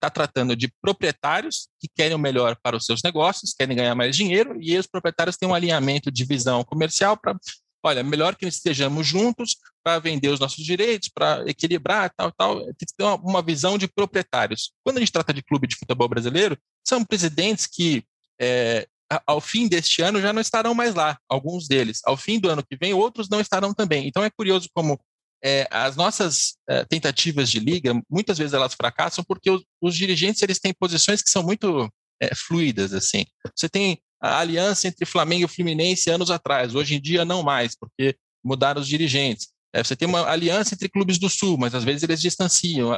[0.00, 4.14] tá tratando de proprietários que querem o melhor para os seus negócios, querem ganhar mais
[4.14, 7.36] dinheiro e os proprietários têm um alinhamento de visão comercial para
[7.82, 12.60] olha, melhor que estejamos juntos para vender os nossos direitos, para equilibrar, tal, tal.
[12.60, 14.72] Tem que ter uma, uma, visão de proprietários.
[14.84, 18.04] Quando a gente trata de clube de futebol brasileiro, são presidentes que,
[18.40, 18.86] é,
[19.26, 22.00] ao fim deste ano, já não estarão mais lá, alguns deles.
[22.04, 24.06] Ao fim do ano que vem, outros não estarão também.
[24.06, 24.98] Então é curioso como
[25.44, 30.40] é, as nossas é, tentativas de liga, muitas vezes elas fracassam porque os, os dirigentes
[30.40, 33.26] eles têm posições que são muito é, fluidas, assim.
[33.56, 36.76] Você tem a aliança entre Flamengo e Fluminense anos atrás.
[36.76, 39.48] Hoje em dia, não mais, porque mudaram os dirigentes.
[39.74, 42.90] É, você tem uma aliança entre clubes do Sul, mas às vezes eles distanciam.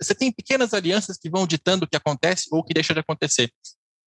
[0.00, 3.00] Você tem pequenas alianças que vão ditando o que acontece ou o que deixa de
[3.00, 3.52] acontecer.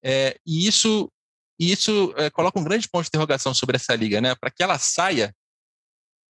[0.02, 1.10] É, e isso,
[1.58, 4.20] isso é, coloca um grande ponto de interrogação sobre essa liga.
[4.20, 4.34] Né?
[4.34, 5.32] Para que ela saia,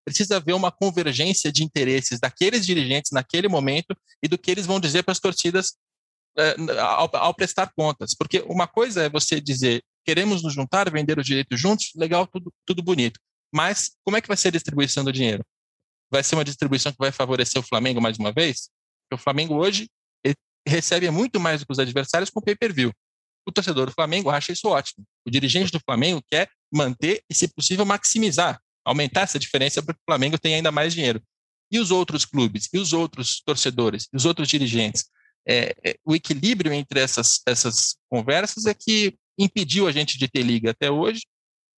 [0.04, 4.80] precisa haver uma convergência de interesses daqueles dirigentes naquele momento e do que eles vão
[4.80, 5.76] dizer para as torcidas
[6.38, 8.14] é, ao, ao, prestar contas.
[8.14, 12.54] Porque uma coisa é você dizer queremos nos juntar, vender os direitos juntos, legal, tudo,
[12.66, 13.20] tudo bonito.
[13.54, 15.44] Mas como é que vai ser a distribuição do dinheiro?
[16.12, 18.70] Vai ser uma distribuição que vai favorecer o Flamengo mais uma vez?
[19.04, 19.88] Porque o Flamengo hoje
[20.68, 22.92] recebe muito mais do que os adversários com pay-per-view.
[23.48, 25.06] O torcedor do Flamengo acha isso ótimo.
[25.26, 30.00] O dirigente do Flamengo quer manter e, se possível, maximizar, aumentar essa diferença para que
[30.00, 31.22] o Flamengo tenha ainda mais dinheiro.
[31.72, 35.06] E os outros clubes, e os outros torcedores, e os outros dirigentes?
[35.48, 40.42] É, é, o equilíbrio entre essas, essas conversas é que impediu a gente de ter
[40.42, 41.22] liga até hoje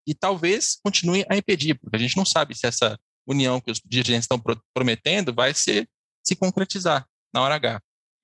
[0.06, 3.80] e talvez continue a impedir, porque a gente não sabe se essa união que os
[3.84, 4.42] dirigentes estão
[4.72, 5.86] prometendo vai se,
[6.24, 7.80] se concretizar na hora H.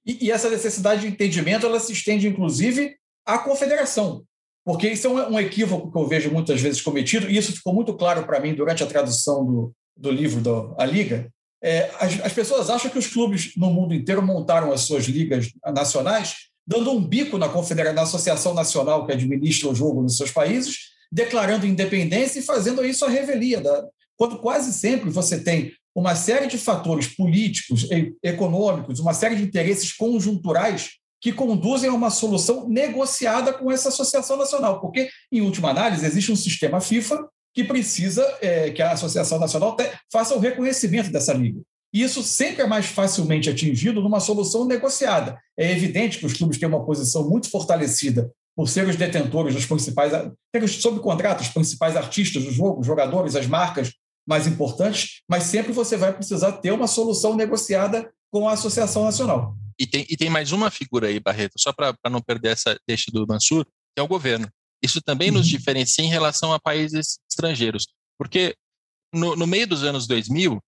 [0.07, 4.25] E, e essa necessidade de entendimento ela se estende, inclusive, à confederação,
[4.65, 7.75] porque isso é um, um, equívoco que eu vejo muitas vezes cometido, e isso ficou
[7.75, 11.31] muito claro para mim durante a tradução do, do livro da Liga.
[11.63, 15.51] É, as, as pessoas acham que os clubes no mundo inteiro montaram as suas ligas
[15.67, 20.31] nacionais dando um bico na, confederação, na Associação Nacional que administra o jogo nos seus
[20.31, 23.61] países, declarando independência e fazendo isso a revelia.
[23.61, 23.85] Da,
[24.17, 27.89] quando quase sempre você tem uma série de fatores políticos,
[28.23, 34.37] econômicos, uma série de interesses conjunturais que conduzem a uma solução negociada com essa Associação
[34.37, 39.39] Nacional, porque, em última análise, existe um sistema FIFA que precisa é, que a Associação
[39.39, 41.63] Nacional te, faça o reconhecimento dessa liga.
[41.95, 45.39] Isso sempre é mais facilmente atingido numa solução negociada.
[45.57, 49.65] É evidente que os clubes têm uma posição muito fortalecida por serem os detentores dos
[49.65, 50.13] principais,
[50.81, 53.93] sob contrato, os principais artistas do jogo, os jogadores, as marcas
[54.27, 59.55] mais importantes, mas sempre você vai precisar ter uma solução negociada com a Associação Nacional.
[59.79, 63.11] E tem, e tem mais uma figura aí, Barreto, só para não perder essa deixa
[63.13, 64.49] do Mansur, que é o governo.
[64.83, 65.37] Isso também uhum.
[65.37, 67.87] nos diferencia em relação a países estrangeiros,
[68.19, 68.57] porque
[69.13, 70.61] no, no meio dos anos 2000,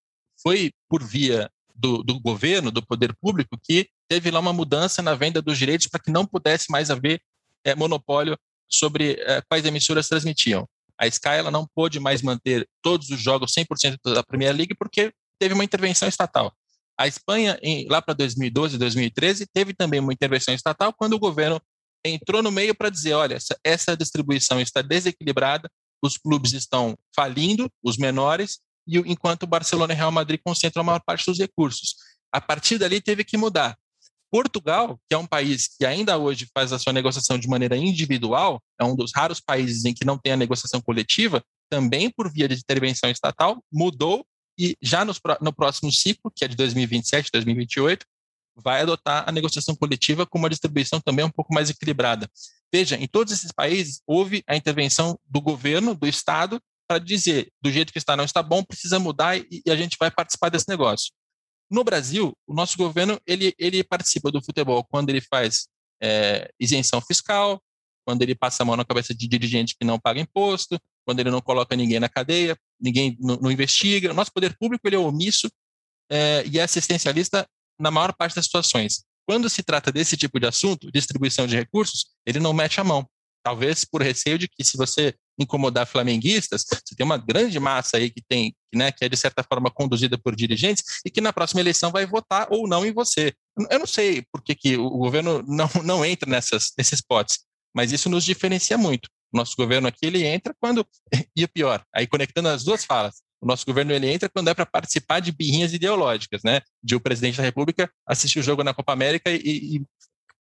[0.47, 5.13] foi por via do, do, governo, do poder público, que teve lá uma mudança na
[5.13, 7.21] venda dos direitos para que não pudesse mais haver
[7.65, 8.39] é, monopólio
[8.71, 10.65] sobre é, quais emissoras transmitiam.
[10.97, 15.13] A Sky ela não pôde mais manter todos os jogos 100% da Premier League porque
[15.37, 16.55] teve uma intervenção estatal.
[16.97, 21.61] A Espanha, em, lá para 2012, 2013, teve também uma intervenção estatal quando o governo
[22.05, 25.69] entrou no meio para dizer, olha, essa, essa distribuição está desequilibrada,
[26.01, 30.85] os clubes estão falindo, os menores, e enquanto o Barcelona e Real Madrid concentram a
[30.85, 31.97] maior parte dos recursos.
[32.33, 33.77] A partir dali teve que mudar.
[34.31, 38.61] Portugal, que é um país que ainda hoje faz a sua negociação de maneira individual,
[38.79, 42.49] é um dos raros países em que não tem a negociação coletiva, também por via
[42.49, 44.27] de intervenção estatal, mudou
[44.59, 48.07] e já no próximo ciclo, que é de 2027, 2028,
[48.57, 52.29] vai adotar a negociação coletiva com uma distribuição também um pouco mais equilibrada.
[52.73, 57.71] Veja, em todos esses países houve a intervenção do governo, do Estado, para dizer do
[57.71, 60.69] jeito que está não está bom, precisa mudar e, e, a gente vai participar desse
[60.69, 61.13] negócio.
[61.71, 65.69] No Brasil, o nosso governo ele, ele participa do futebol quando ele faz
[66.01, 67.61] é, isenção fiscal,
[68.07, 71.31] quando ele passa a mão na cabeça de dirigente que não paga imposto, quando ele
[71.31, 74.13] não coloca ninguém na cadeia, ninguém não, investiga.
[74.13, 75.51] O nosso poder público ele é omisso
[76.11, 79.05] é, e é assistencialista na maior parte das situações.
[79.27, 83.09] Quando se trata desse tipo de assunto, distribuição de recursos, ele não mete a mão.
[83.43, 88.11] Talvez por receio de que se você incomodar flamenguistas, você tem uma grande massa aí
[88.11, 91.61] que tem, né, que é de certa forma conduzida por dirigentes e que na próxima
[91.61, 93.33] eleição vai votar ou não em você.
[93.71, 97.41] Eu não sei por que, que o governo não, não entra nessas, nesses potes,
[97.75, 99.09] mas isso nos diferencia muito.
[99.33, 100.87] O nosso governo aqui ele entra quando
[101.37, 104.55] e o pior, aí conectando as duas falas, o nosso governo ele entra quando é
[104.55, 106.63] para participar de birrinhas ideológicas, né?
[106.83, 109.87] De o presidente da República assistir o jogo na Copa América e, e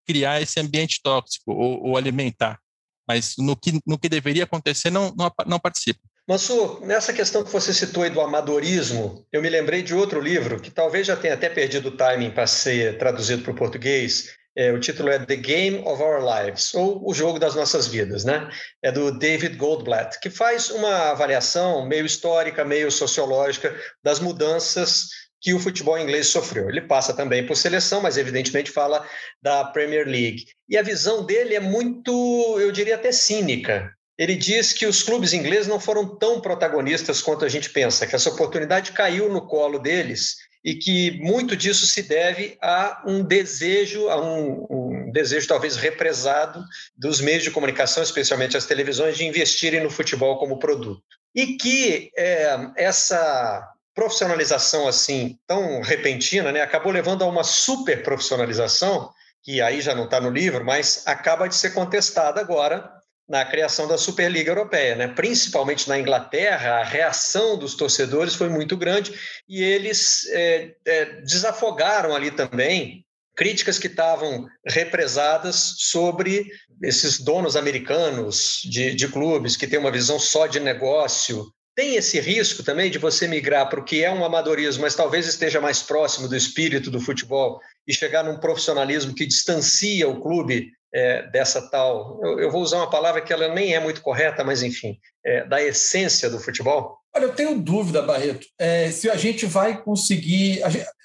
[0.06, 2.58] criar esse ambiente tóxico ou, ou alimentar.
[3.06, 6.00] Mas no que, no que deveria acontecer, não, não, não participa.
[6.28, 10.60] Mansur, nessa questão que você citou aí do amadorismo, eu me lembrei de outro livro
[10.60, 14.34] que talvez já tenha até perdido o timing para ser traduzido para o português.
[14.56, 18.24] É, o título é The Game of Our Lives, ou O Jogo das Nossas Vidas,
[18.24, 18.48] né?
[18.82, 25.10] É do David Goldblatt, que faz uma avaliação meio histórica, meio sociológica das mudanças
[25.46, 26.68] que o futebol inglês sofreu.
[26.68, 29.08] Ele passa também por seleção, mas evidentemente fala
[29.40, 30.46] da Premier League.
[30.68, 35.32] E a visão dele é muito, eu diria até cínica, ele diz que os clubes
[35.32, 39.78] ingleses não foram tão protagonistas quanto a gente pensa, que essa oportunidade caiu no colo
[39.78, 45.76] deles e que muito disso se deve a um desejo, a um, um desejo talvez
[45.76, 46.60] represado
[46.96, 51.04] dos meios de comunicação, especialmente as televisões, de investirem no futebol como produto.
[51.32, 59.10] E que é, essa profissionalização assim tão repentina, né, acabou levando a uma super profissionalização
[59.42, 62.92] que aí já não está no livro, mas acaba de ser contestada agora
[63.28, 65.08] na criação da Superliga Europeia, né?
[65.08, 69.12] Principalmente na Inglaterra, a reação dos torcedores foi muito grande
[69.48, 73.04] e eles é, é, desafogaram ali também
[73.36, 76.46] críticas que estavam represadas sobre
[76.82, 81.46] esses donos americanos de, de clubes que têm uma visão só de negócio.
[81.76, 85.28] Tem esse risco também de você migrar para o que é um amadorismo, mas talvez
[85.28, 90.72] esteja mais próximo do espírito do futebol e chegar num profissionalismo que distancia o clube
[90.94, 94.42] é, dessa tal, eu, eu, vou usar uma palavra que ela nem é muito correta,
[94.42, 96.96] mas enfim, é, da essência do futebol?
[97.14, 100.62] Olha, eu tenho dúvida, Barreto, é, se a gente vai conseguir.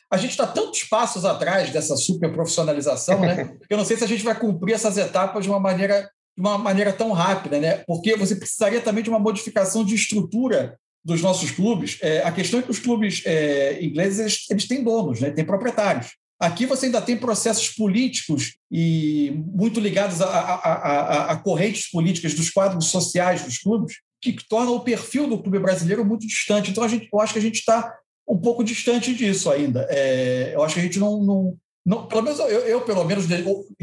[0.10, 3.54] A gente está tantos passos atrás dessa super profissionalização, né?
[3.70, 6.58] eu não sei se a gente vai cumprir essas etapas de uma maneira, de uma
[6.58, 7.84] maneira tão rápida, né?
[7.88, 11.98] Porque você precisaria também de uma modificação de estrutura dos nossos clubes.
[12.02, 15.32] É, a questão é que os clubes é, ingleses eles, eles têm donos, né?
[15.32, 16.12] têm proprietários.
[16.40, 22.34] Aqui você ainda tem processos políticos e muito ligados a, a, a, a, correntes políticas
[22.34, 26.72] dos quadros sociais dos clubes, que tornam o perfil do clube brasileiro muito distante.
[26.72, 27.96] Então, a gente, eu acho que a gente está
[28.28, 29.86] um pouco distante disso ainda.
[29.90, 33.26] É, eu acho que a gente não, não, não pelo menos eu, eu, pelo menos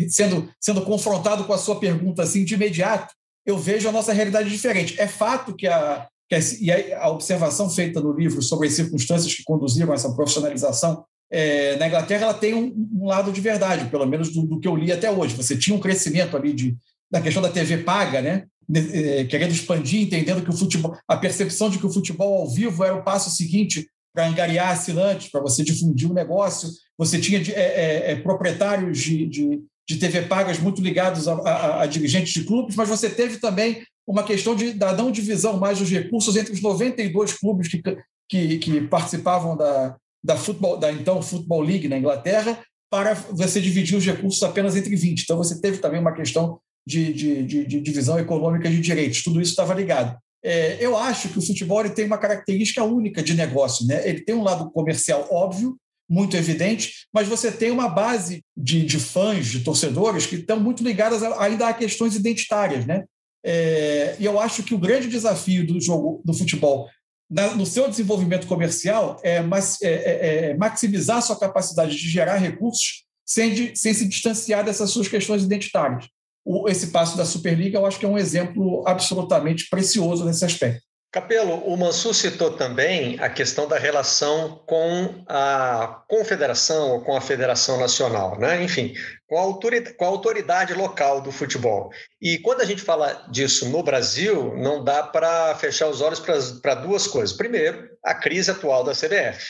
[0.09, 4.51] sendo, sendo confrontado com a sua pergunta assim de imediato, eu vejo a nossa realidade
[4.51, 5.01] diferente.
[5.01, 9.35] É fato que a, que a, e a observação feita no livro sobre as circunstâncias
[9.35, 13.91] que conduziram a essa profissionalização é, na Inglaterra ela tem um, um, lado de verdade,
[13.91, 15.35] pelo menos do, do, que eu li até hoje.
[15.35, 16.77] Você tinha um crescimento ali de,
[17.11, 18.47] da questão da TV paga, né?
[18.75, 22.85] É, querendo expandir, entendendo que o futebol, a percepção de que o futebol ao vivo
[22.85, 26.69] era o passo seguinte para angariar assinantes, para você difundir o um negócio.
[26.99, 31.83] Você tinha é, é, é, proprietários de, de, de, TV pagas muito ligados a, a,
[31.83, 35.79] a, dirigentes de clubes, mas você teve também uma questão de, da não divisão mais
[35.79, 37.81] dos recursos entre os 92 clubes que,
[38.29, 42.59] que, que participavam da, da, futebol, da então Football League na Inglaterra
[42.91, 45.23] para você dividir os recursos apenas entre 20.
[45.23, 49.23] Então, você teve também uma questão de, de, de, de divisão econômica de direitos.
[49.23, 50.19] Tudo isso estava ligado.
[50.45, 53.87] É, eu acho que o futebol tem uma característica única de negócio.
[53.87, 54.09] Né?
[54.09, 55.77] Ele tem um lado comercial óbvio,
[56.09, 60.83] muito evidente, mas você tem uma base de, de fãs, de torcedores, que estão muito
[60.83, 62.87] ligadas ainda a questões identitárias.
[62.87, 63.05] Né?
[63.45, 66.89] É, e eu acho que o grande desafio do jogo do futebol
[67.31, 72.37] na, no seu desenvolvimento comercial é, mas, é, é, é, maximizar sua capacidade de gerar
[72.37, 76.09] recursos sem, de, sem se distanciar dessas suas questões identitárias.
[76.51, 80.81] O, esse passo da Superliga, eu acho que é um exemplo absolutamente precioso nesse aspecto.
[81.13, 87.21] Capelo, o Mansur citou também a questão da relação com a confederação ou com a
[87.21, 88.63] federação nacional, né?
[88.63, 88.95] enfim,
[89.27, 91.91] com a, autoridade, com a autoridade local do futebol.
[92.19, 96.21] E quando a gente fala disso no Brasil, não dá para fechar os olhos
[96.63, 97.37] para duas coisas.
[97.37, 99.45] Primeiro, a crise atual da CBF.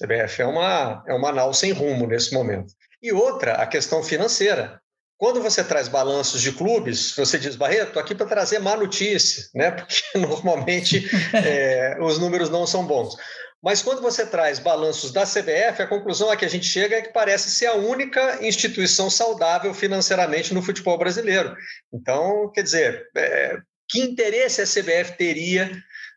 [0.00, 2.72] A CBF é uma, é uma nau sem rumo nesse momento.
[3.02, 4.80] E outra, a questão financeira.
[5.18, 9.48] Quando você traz balanços de clubes, você diz, Barreto, estou aqui para trazer má notícia,
[9.52, 9.72] né?
[9.74, 13.16] porque normalmente é, os números não são bons.
[13.60, 17.02] Mas quando você traz balanços da CBF, a conclusão a que a gente chega é
[17.02, 21.56] que parece ser a única instituição saudável financeiramente no futebol brasileiro.
[21.92, 23.58] Então, quer dizer, é,
[23.88, 25.72] que interesse a CBF teria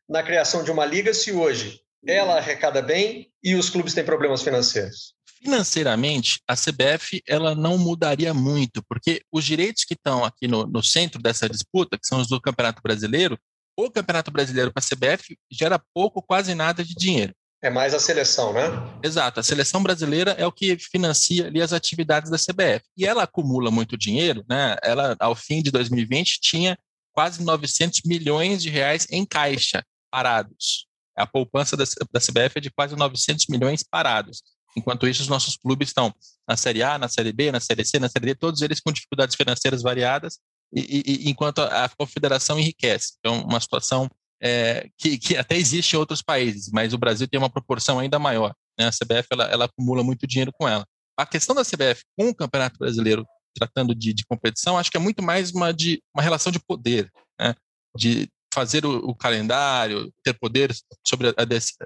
[0.08, 4.44] na criação de uma liga se hoje ela arrecada bem e os clubes têm problemas
[4.44, 5.16] financeiros?
[5.42, 10.84] Financeiramente, a CBF ela não mudaria muito, porque os direitos que estão aqui no, no
[10.84, 13.38] centro dessa disputa, que são os do Campeonato Brasileiro,
[13.78, 17.34] o Campeonato Brasileiro para a CBF gera pouco, quase nada de dinheiro.
[17.64, 18.62] É mais a seleção, né?
[19.04, 19.40] Exato.
[19.40, 22.84] A seleção brasileira é o que financia ali as atividades da CBF.
[22.98, 24.76] E ela acumula muito dinheiro, né?
[24.84, 26.78] Ela, ao fim de 2020, tinha
[27.14, 30.88] quase 900 milhões de reais em caixa parados.
[31.16, 34.42] A poupança da, da CBF é de quase 900 milhões parados
[34.76, 36.14] Enquanto isso, os nossos clubes estão
[36.48, 38.92] na Série A, na Série B, na Série C, na Série D, todos eles com
[38.92, 40.40] dificuldades financeiras variadas,
[40.74, 43.14] e, e enquanto a, a confederação enriquece.
[43.20, 44.10] Então, uma situação
[44.42, 48.18] é, que, que, até existe em outros países, mas o Brasil tem uma proporção ainda
[48.18, 48.56] maior.
[48.80, 48.88] Né?
[48.88, 50.86] A CBF ela, ela, acumula muito dinheiro com ela.
[51.18, 55.00] A questão da CBF com o Campeonato Brasileiro, tratando de, de competição, acho que é
[55.00, 57.54] muito mais uma, de, uma relação de poder, né?
[57.96, 60.76] de fazer o, o, calendário, ter poder
[61.06, 61.34] sobre, a,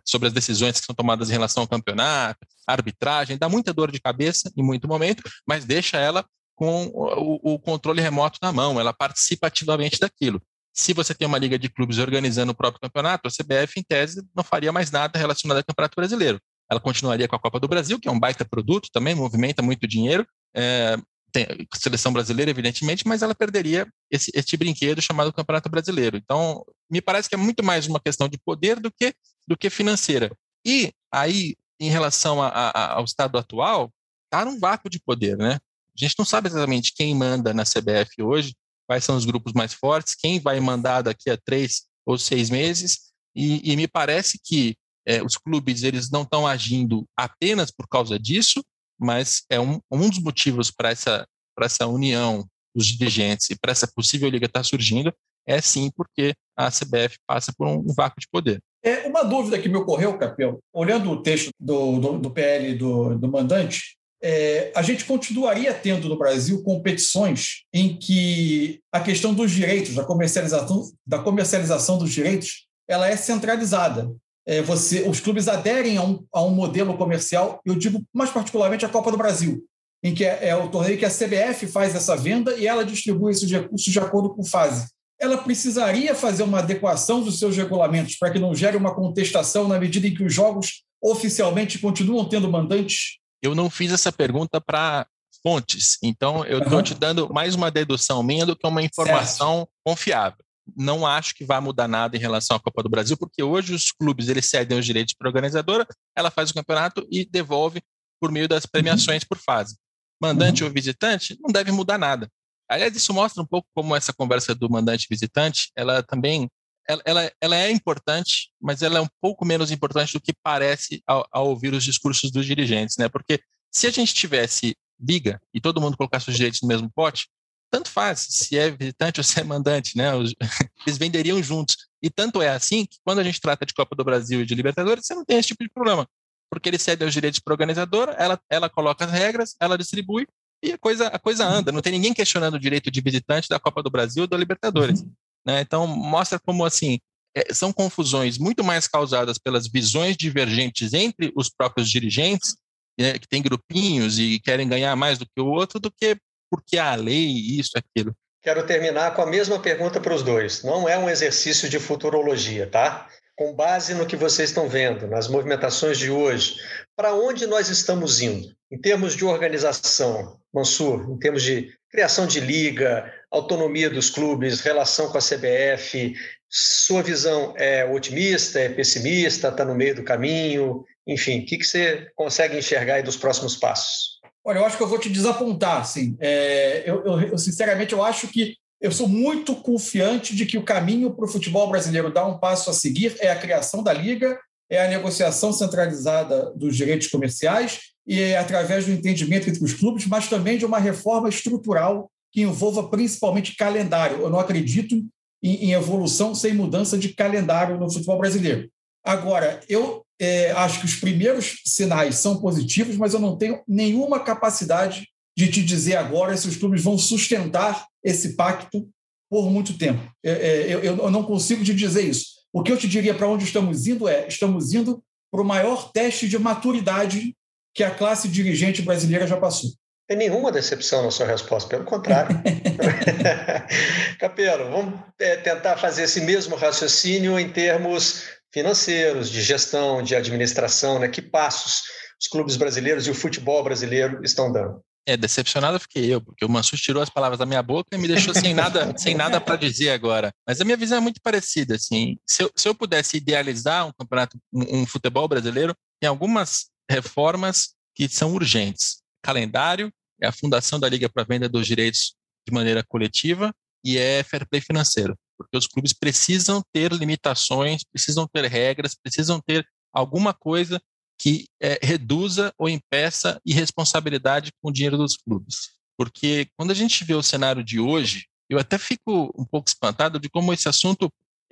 [0.04, 4.00] sobre as decisões que são tomadas em relação ao campeonato, arbitragem, dá muita dor de
[4.00, 8.94] cabeça em muito momento, mas deixa ela com o, o controle remoto na mão, ela
[8.94, 10.42] participa ativamente daquilo.
[10.74, 14.26] Se você tem uma liga de clubes organizando o próprio campeonato, a CBF, em tese,
[14.36, 16.40] não faria mais nada relacionado ao Campeonato Brasileiro.
[16.70, 19.88] Ela continuaria com a Copa do Brasil, que é um baita produto também, movimenta muito
[19.88, 20.98] dinheiro, é,
[21.36, 26.16] tem seleção brasileira, evidentemente, mas ela perderia esse, esse brinquedo chamado Campeonato Brasileiro.
[26.16, 29.14] Então, me parece que é muito mais uma questão de poder do que,
[29.46, 30.32] do que financeira.
[30.66, 33.92] E aí, em relação a, a, ao estado atual,
[34.26, 35.56] está num vácuo de poder, né?
[35.56, 38.56] A gente não sabe exatamente quem manda na CBF hoje,
[38.88, 43.12] quais são os grupos mais fortes, quem vai mandar daqui a três ou seis meses,
[43.36, 48.18] e, e me parece que é, os clubes eles não estão agindo apenas por causa
[48.18, 48.64] disso,
[49.00, 51.28] mas é um, um dos motivos para essa,
[51.62, 55.14] essa união dos dirigentes e para essa possível liga estar tá surgindo
[55.48, 58.60] é sim porque a CBF passa por um, vácuo de poder.
[58.84, 63.18] É uma dúvida que me ocorreu, Capel, olhando o texto do, do, do PL do,
[63.18, 69.52] do mandante, é, a gente continuaria tendo no Brasil competições em que a questão dos
[69.52, 74.12] direitos, da comercialização, da comercialização dos direitos, ela é centralizada
[74.48, 78.86] é, você, os clubes aderem a um, a um modelo comercial, eu digo mais particularmente
[78.86, 79.64] a Copa do Brasil,
[80.04, 83.32] em que é, é o torneio que a CBF faz essa venda e ela distribui
[83.32, 84.88] esses recursos de acordo com fase.
[85.20, 89.80] Ela precisaria fazer uma adequação dos seus regulamentos para que não gere uma contestação na
[89.80, 93.18] medida em que os jogos oficialmente continuam tendo mandantes?
[93.42, 95.08] Eu não fiz essa pergunta para
[95.42, 96.84] fontes, então eu estou uhum.
[96.84, 99.70] te dando mais uma dedução minha do que uma informação certo.
[99.86, 100.45] confiável
[100.76, 103.92] não acho que vai mudar nada em relação à Copa do Brasil, porque hoje os
[103.92, 105.86] clubes eles cedem os direitos para a organizadora,
[106.16, 107.82] ela faz o campeonato e devolve
[108.20, 109.78] por meio das premiações por fase.
[110.22, 110.70] Mandante uhum.
[110.70, 112.30] ou visitante não deve mudar nada.
[112.70, 116.50] Aliás, isso mostra um pouco como essa conversa do mandante visitante, ela também
[116.88, 121.02] ela, ela, ela, é importante, mas ela é um pouco menos importante do que parece
[121.08, 123.10] ao, ao, ouvir os discursos dos dirigentes, né?
[123.10, 123.42] Porque
[123.72, 127.28] se a gente tivesse liga e todo mundo colocasse os direitos no mesmo pote,
[127.72, 130.12] tanto faz se é visitante ou se é mandante, né?
[130.86, 131.76] Eles venderiam juntos.
[132.02, 134.56] E tanto é assim que quando a gente trata de Copa do Brasil e de
[134.56, 136.08] Libertadores, você não tem esse tipo de problema.
[136.50, 140.28] Porque ele cede os direitos para a organizadora, ela, ela coloca as regras, ela distribui
[140.64, 141.72] e a coisa, a coisa anda.
[141.72, 145.02] Não tem ninguém questionando o direito de visitante da Copa do Brasil ou da Libertadores.
[145.02, 145.12] Uhum.
[145.46, 145.62] Né?
[145.62, 147.00] Então, mostra como, assim,
[147.36, 152.56] é, são confusões muito mais causadas pelas visões divergentes entre os próprios dirigentes,
[152.98, 156.18] né, que têm grupinhos e querem ganhar mais do que o outro, do que
[156.50, 157.28] porque a lei,
[157.60, 158.16] isso, aquilo.
[158.42, 160.64] Quero terminar com a mesma pergunta para os dois.
[160.64, 163.08] Não é um exercício de futurologia, tá?
[163.36, 166.56] Com base no que vocês estão vendo, nas movimentações de hoje,
[166.96, 168.56] para onde nós estamos indo?
[168.72, 175.10] Em termos de organização, Mansur, em termos de criação de liga, autonomia dos clubes, relação
[175.10, 176.16] com a CBF,
[176.50, 180.86] sua visão é otimista, é pessimista, está no meio do caminho?
[181.06, 184.15] Enfim, o que, que você consegue enxergar aí dos próximos passos?
[184.46, 185.82] Olha, eu acho que eu vou te desapontar.
[185.82, 186.16] Assim.
[186.20, 190.64] É, eu, eu, eu, sinceramente, eu acho que eu sou muito confiante de que o
[190.64, 194.40] caminho para o futebol brasileiro dar um passo a seguir é a criação da liga,
[194.70, 200.06] é a negociação centralizada dos direitos comerciais e é através do entendimento entre os clubes,
[200.06, 204.22] mas também de uma reforma estrutural que envolva principalmente calendário.
[204.22, 204.96] Eu não acredito
[205.42, 208.70] em, em evolução sem mudança de calendário no futebol brasileiro.
[209.04, 214.20] Agora, eu é, acho que os primeiros sinais são positivos, mas eu não tenho nenhuma
[214.20, 215.08] capacidade
[215.38, 218.88] de te dizer agora se os clubes vão sustentar esse pacto
[219.30, 220.02] por muito tempo.
[220.24, 222.36] É, é, eu, eu não consigo te dizer isso.
[222.54, 225.92] O que eu te diria para onde estamos indo é: estamos indo para o maior
[225.92, 227.36] teste de maturidade
[227.74, 229.72] que a classe dirigente brasileira já passou.
[230.08, 232.40] Tem nenhuma decepção na sua resposta, pelo contrário.
[234.20, 238.24] Capelo, vamos é, tentar fazer esse mesmo raciocínio em termos
[238.56, 241.10] financeiros, de gestão, de administração, né?
[241.10, 241.84] Que passos
[242.18, 244.82] os clubes brasileiros e o futebol brasileiro estão dando?
[245.06, 248.08] É, decepcionado fiquei eu, porque o Mansur tirou as palavras da minha boca e me
[248.08, 250.32] deixou sem nada, sem nada para dizer agora.
[250.48, 252.18] Mas a minha visão é muito parecida, assim.
[252.26, 257.74] Se eu, se eu pudesse idealizar um campeonato, um, um futebol brasileiro, tem algumas reformas
[257.94, 259.02] que são urgentes.
[259.22, 259.92] Calendário,
[260.22, 262.16] é a fundação da liga para venda dos direitos
[262.48, 263.54] de maneira coletiva
[263.84, 269.40] e é fair play financeiro porque os clubes precisam ter limitações, precisam ter regras, precisam
[269.40, 270.82] ter alguma coisa
[271.18, 275.76] que é, reduza ou impeça irresponsabilidade com o dinheiro dos clubes.
[275.98, 280.20] Porque quando a gente vê o cenário de hoje, eu até fico um pouco espantado
[280.20, 281.10] de como esse assunto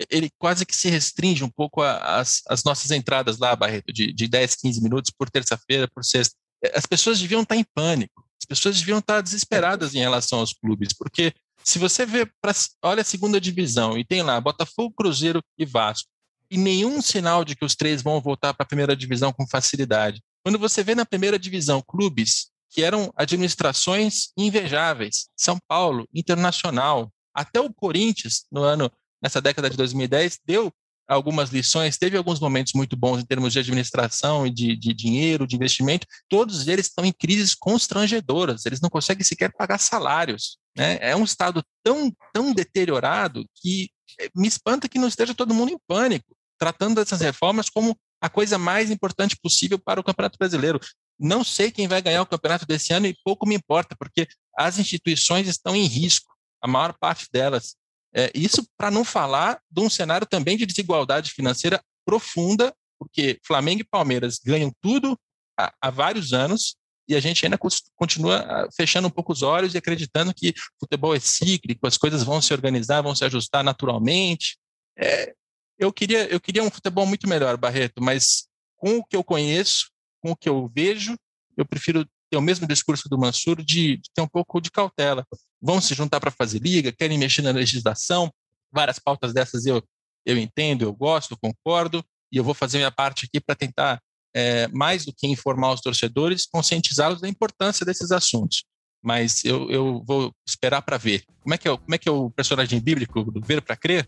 [0.09, 4.55] ele quase que se restringe um pouco às nossas entradas lá, Barreto, de, de 10,
[4.55, 6.35] 15 minutos por terça-feira, por sexta.
[6.73, 10.93] As pessoas deviam estar em pânico, as pessoas deviam estar desesperadas em relação aos clubes,
[10.93, 12.53] porque se você vê, pra,
[12.83, 16.09] olha a segunda divisão e tem lá Botafogo, Cruzeiro e Vasco,
[16.49, 20.21] e nenhum sinal de que os três vão voltar para a primeira divisão com facilidade.
[20.43, 27.59] Quando você vê na primeira divisão clubes que eram administrações invejáveis, São Paulo, Internacional, até
[27.59, 28.91] o Corinthians, no ano
[29.21, 30.71] nessa década de 2010, deu
[31.07, 35.47] algumas lições, teve alguns momentos muito bons em termos de administração e de, de, dinheiro,
[35.47, 36.07] de investimento.
[36.29, 40.57] Todos eles estão em crises constrangedoras, eles não conseguem sequer pagar salários.
[40.75, 40.97] Né?
[41.01, 43.89] É um estado tão, tão deteriorado que
[44.19, 48.29] eh, me espanta que não esteja todo mundo em pânico, tratando dessas reformas como a
[48.29, 50.79] coisa mais importante possível para o Campeonato Brasileiro.
[51.19, 54.27] Não sei quem vai ganhar o campeonato desse ano e pouco me importa, porque
[54.57, 57.75] as instituições estão em risco, a maior parte delas.
[58.15, 63.81] É, isso para não falar de um cenário também de desigualdade financeira profunda, porque Flamengo
[63.81, 65.17] e Palmeiras ganham tudo
[65.59, 66.75] há, há vários anos
[67.07, 67.57] e a gente ainda
[67.95, 72.23] continua ah, fechando um pouco os olhos e acreditando que futebol é cíclico, as coisas
[72.23, 74.57] vão se organizar, vão se ajustar naturalmente.
[74.97, 75.33] É,
[75.77, 78.47] eu queria eu queria um futebol muito melhor, Barreto, mas
[78.77, 79.89] com o que eu conheço,
[80.21, 81.15] com o que eu vejo,
[81.57, 85.23] eu prefiro ter o mesmo discurso do Mansur de, de ter um pouco de cautela.
[85.61, 88.33] Vão se juntar para fazer liga, querem mexer na legislação,
[88.71, 89.83] várias pautas dessas eu,
[90.25, 94.01] eu entendo, eu gosto, concordo, e eu vou fazer minha parte aqui para tentar,
[94.35, 98.65] é, mais do que informar os torcedores, conscientizá-los da importância desses assuntos.
[99.03, 101.23] Mas eu, eu vou esperar para ver.
[101.41, 104.07] Como é, que é, como é que é o personagem bíblico do ver para crer?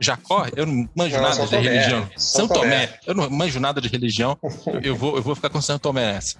[0.00, 2.10] Jacó, eu não manjo não, nada de Tomé, religião.
[2.16, 2.86] São, São Tomé.
[2.86, 3.00] Tomé.
[3.06, 4.38] eu não manjo nada de religião.
[4.82, 6.36] eu, vou, eu vou ficar com São Tomé nessa.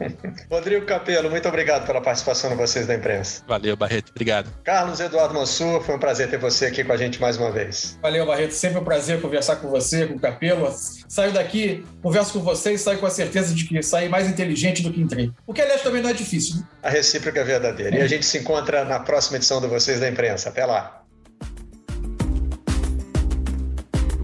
[0.50, 3.42] Rodrigo Capelo, muito obrigado pela participação de vocês da imprensa.
[3.46, 4.10] Valeu, Barreto.
[4.10, 4.50] Obrigado.
[4.64, 7.98] Carlos Eduardo Mansur, foi um prazer ter você aqui com a gente mais uma vez.
[8.00, 8.52] Valeu, Barreto.
[8.52, 10.72] Sempre um prazer conversar com você, com o Capelo.
[11.08, 14.92] Saio daqui, converso com vocês, saio com a certeza de que saí mais inteligente do
[14.92, 15.30] que entrei.
[15.46, 16.56] O que, aliás, também não é difícil.
[16.56, 16.62] Né?
[16.82, 17.96] A recíproca é verdadeira.
[17.96, 20.48] E a gente se encontra na próxima edição do Vocês da Imprensa.
[20.48, 21.04] Até lá.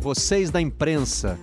[0.00, 1.38] Vocês da imprensa.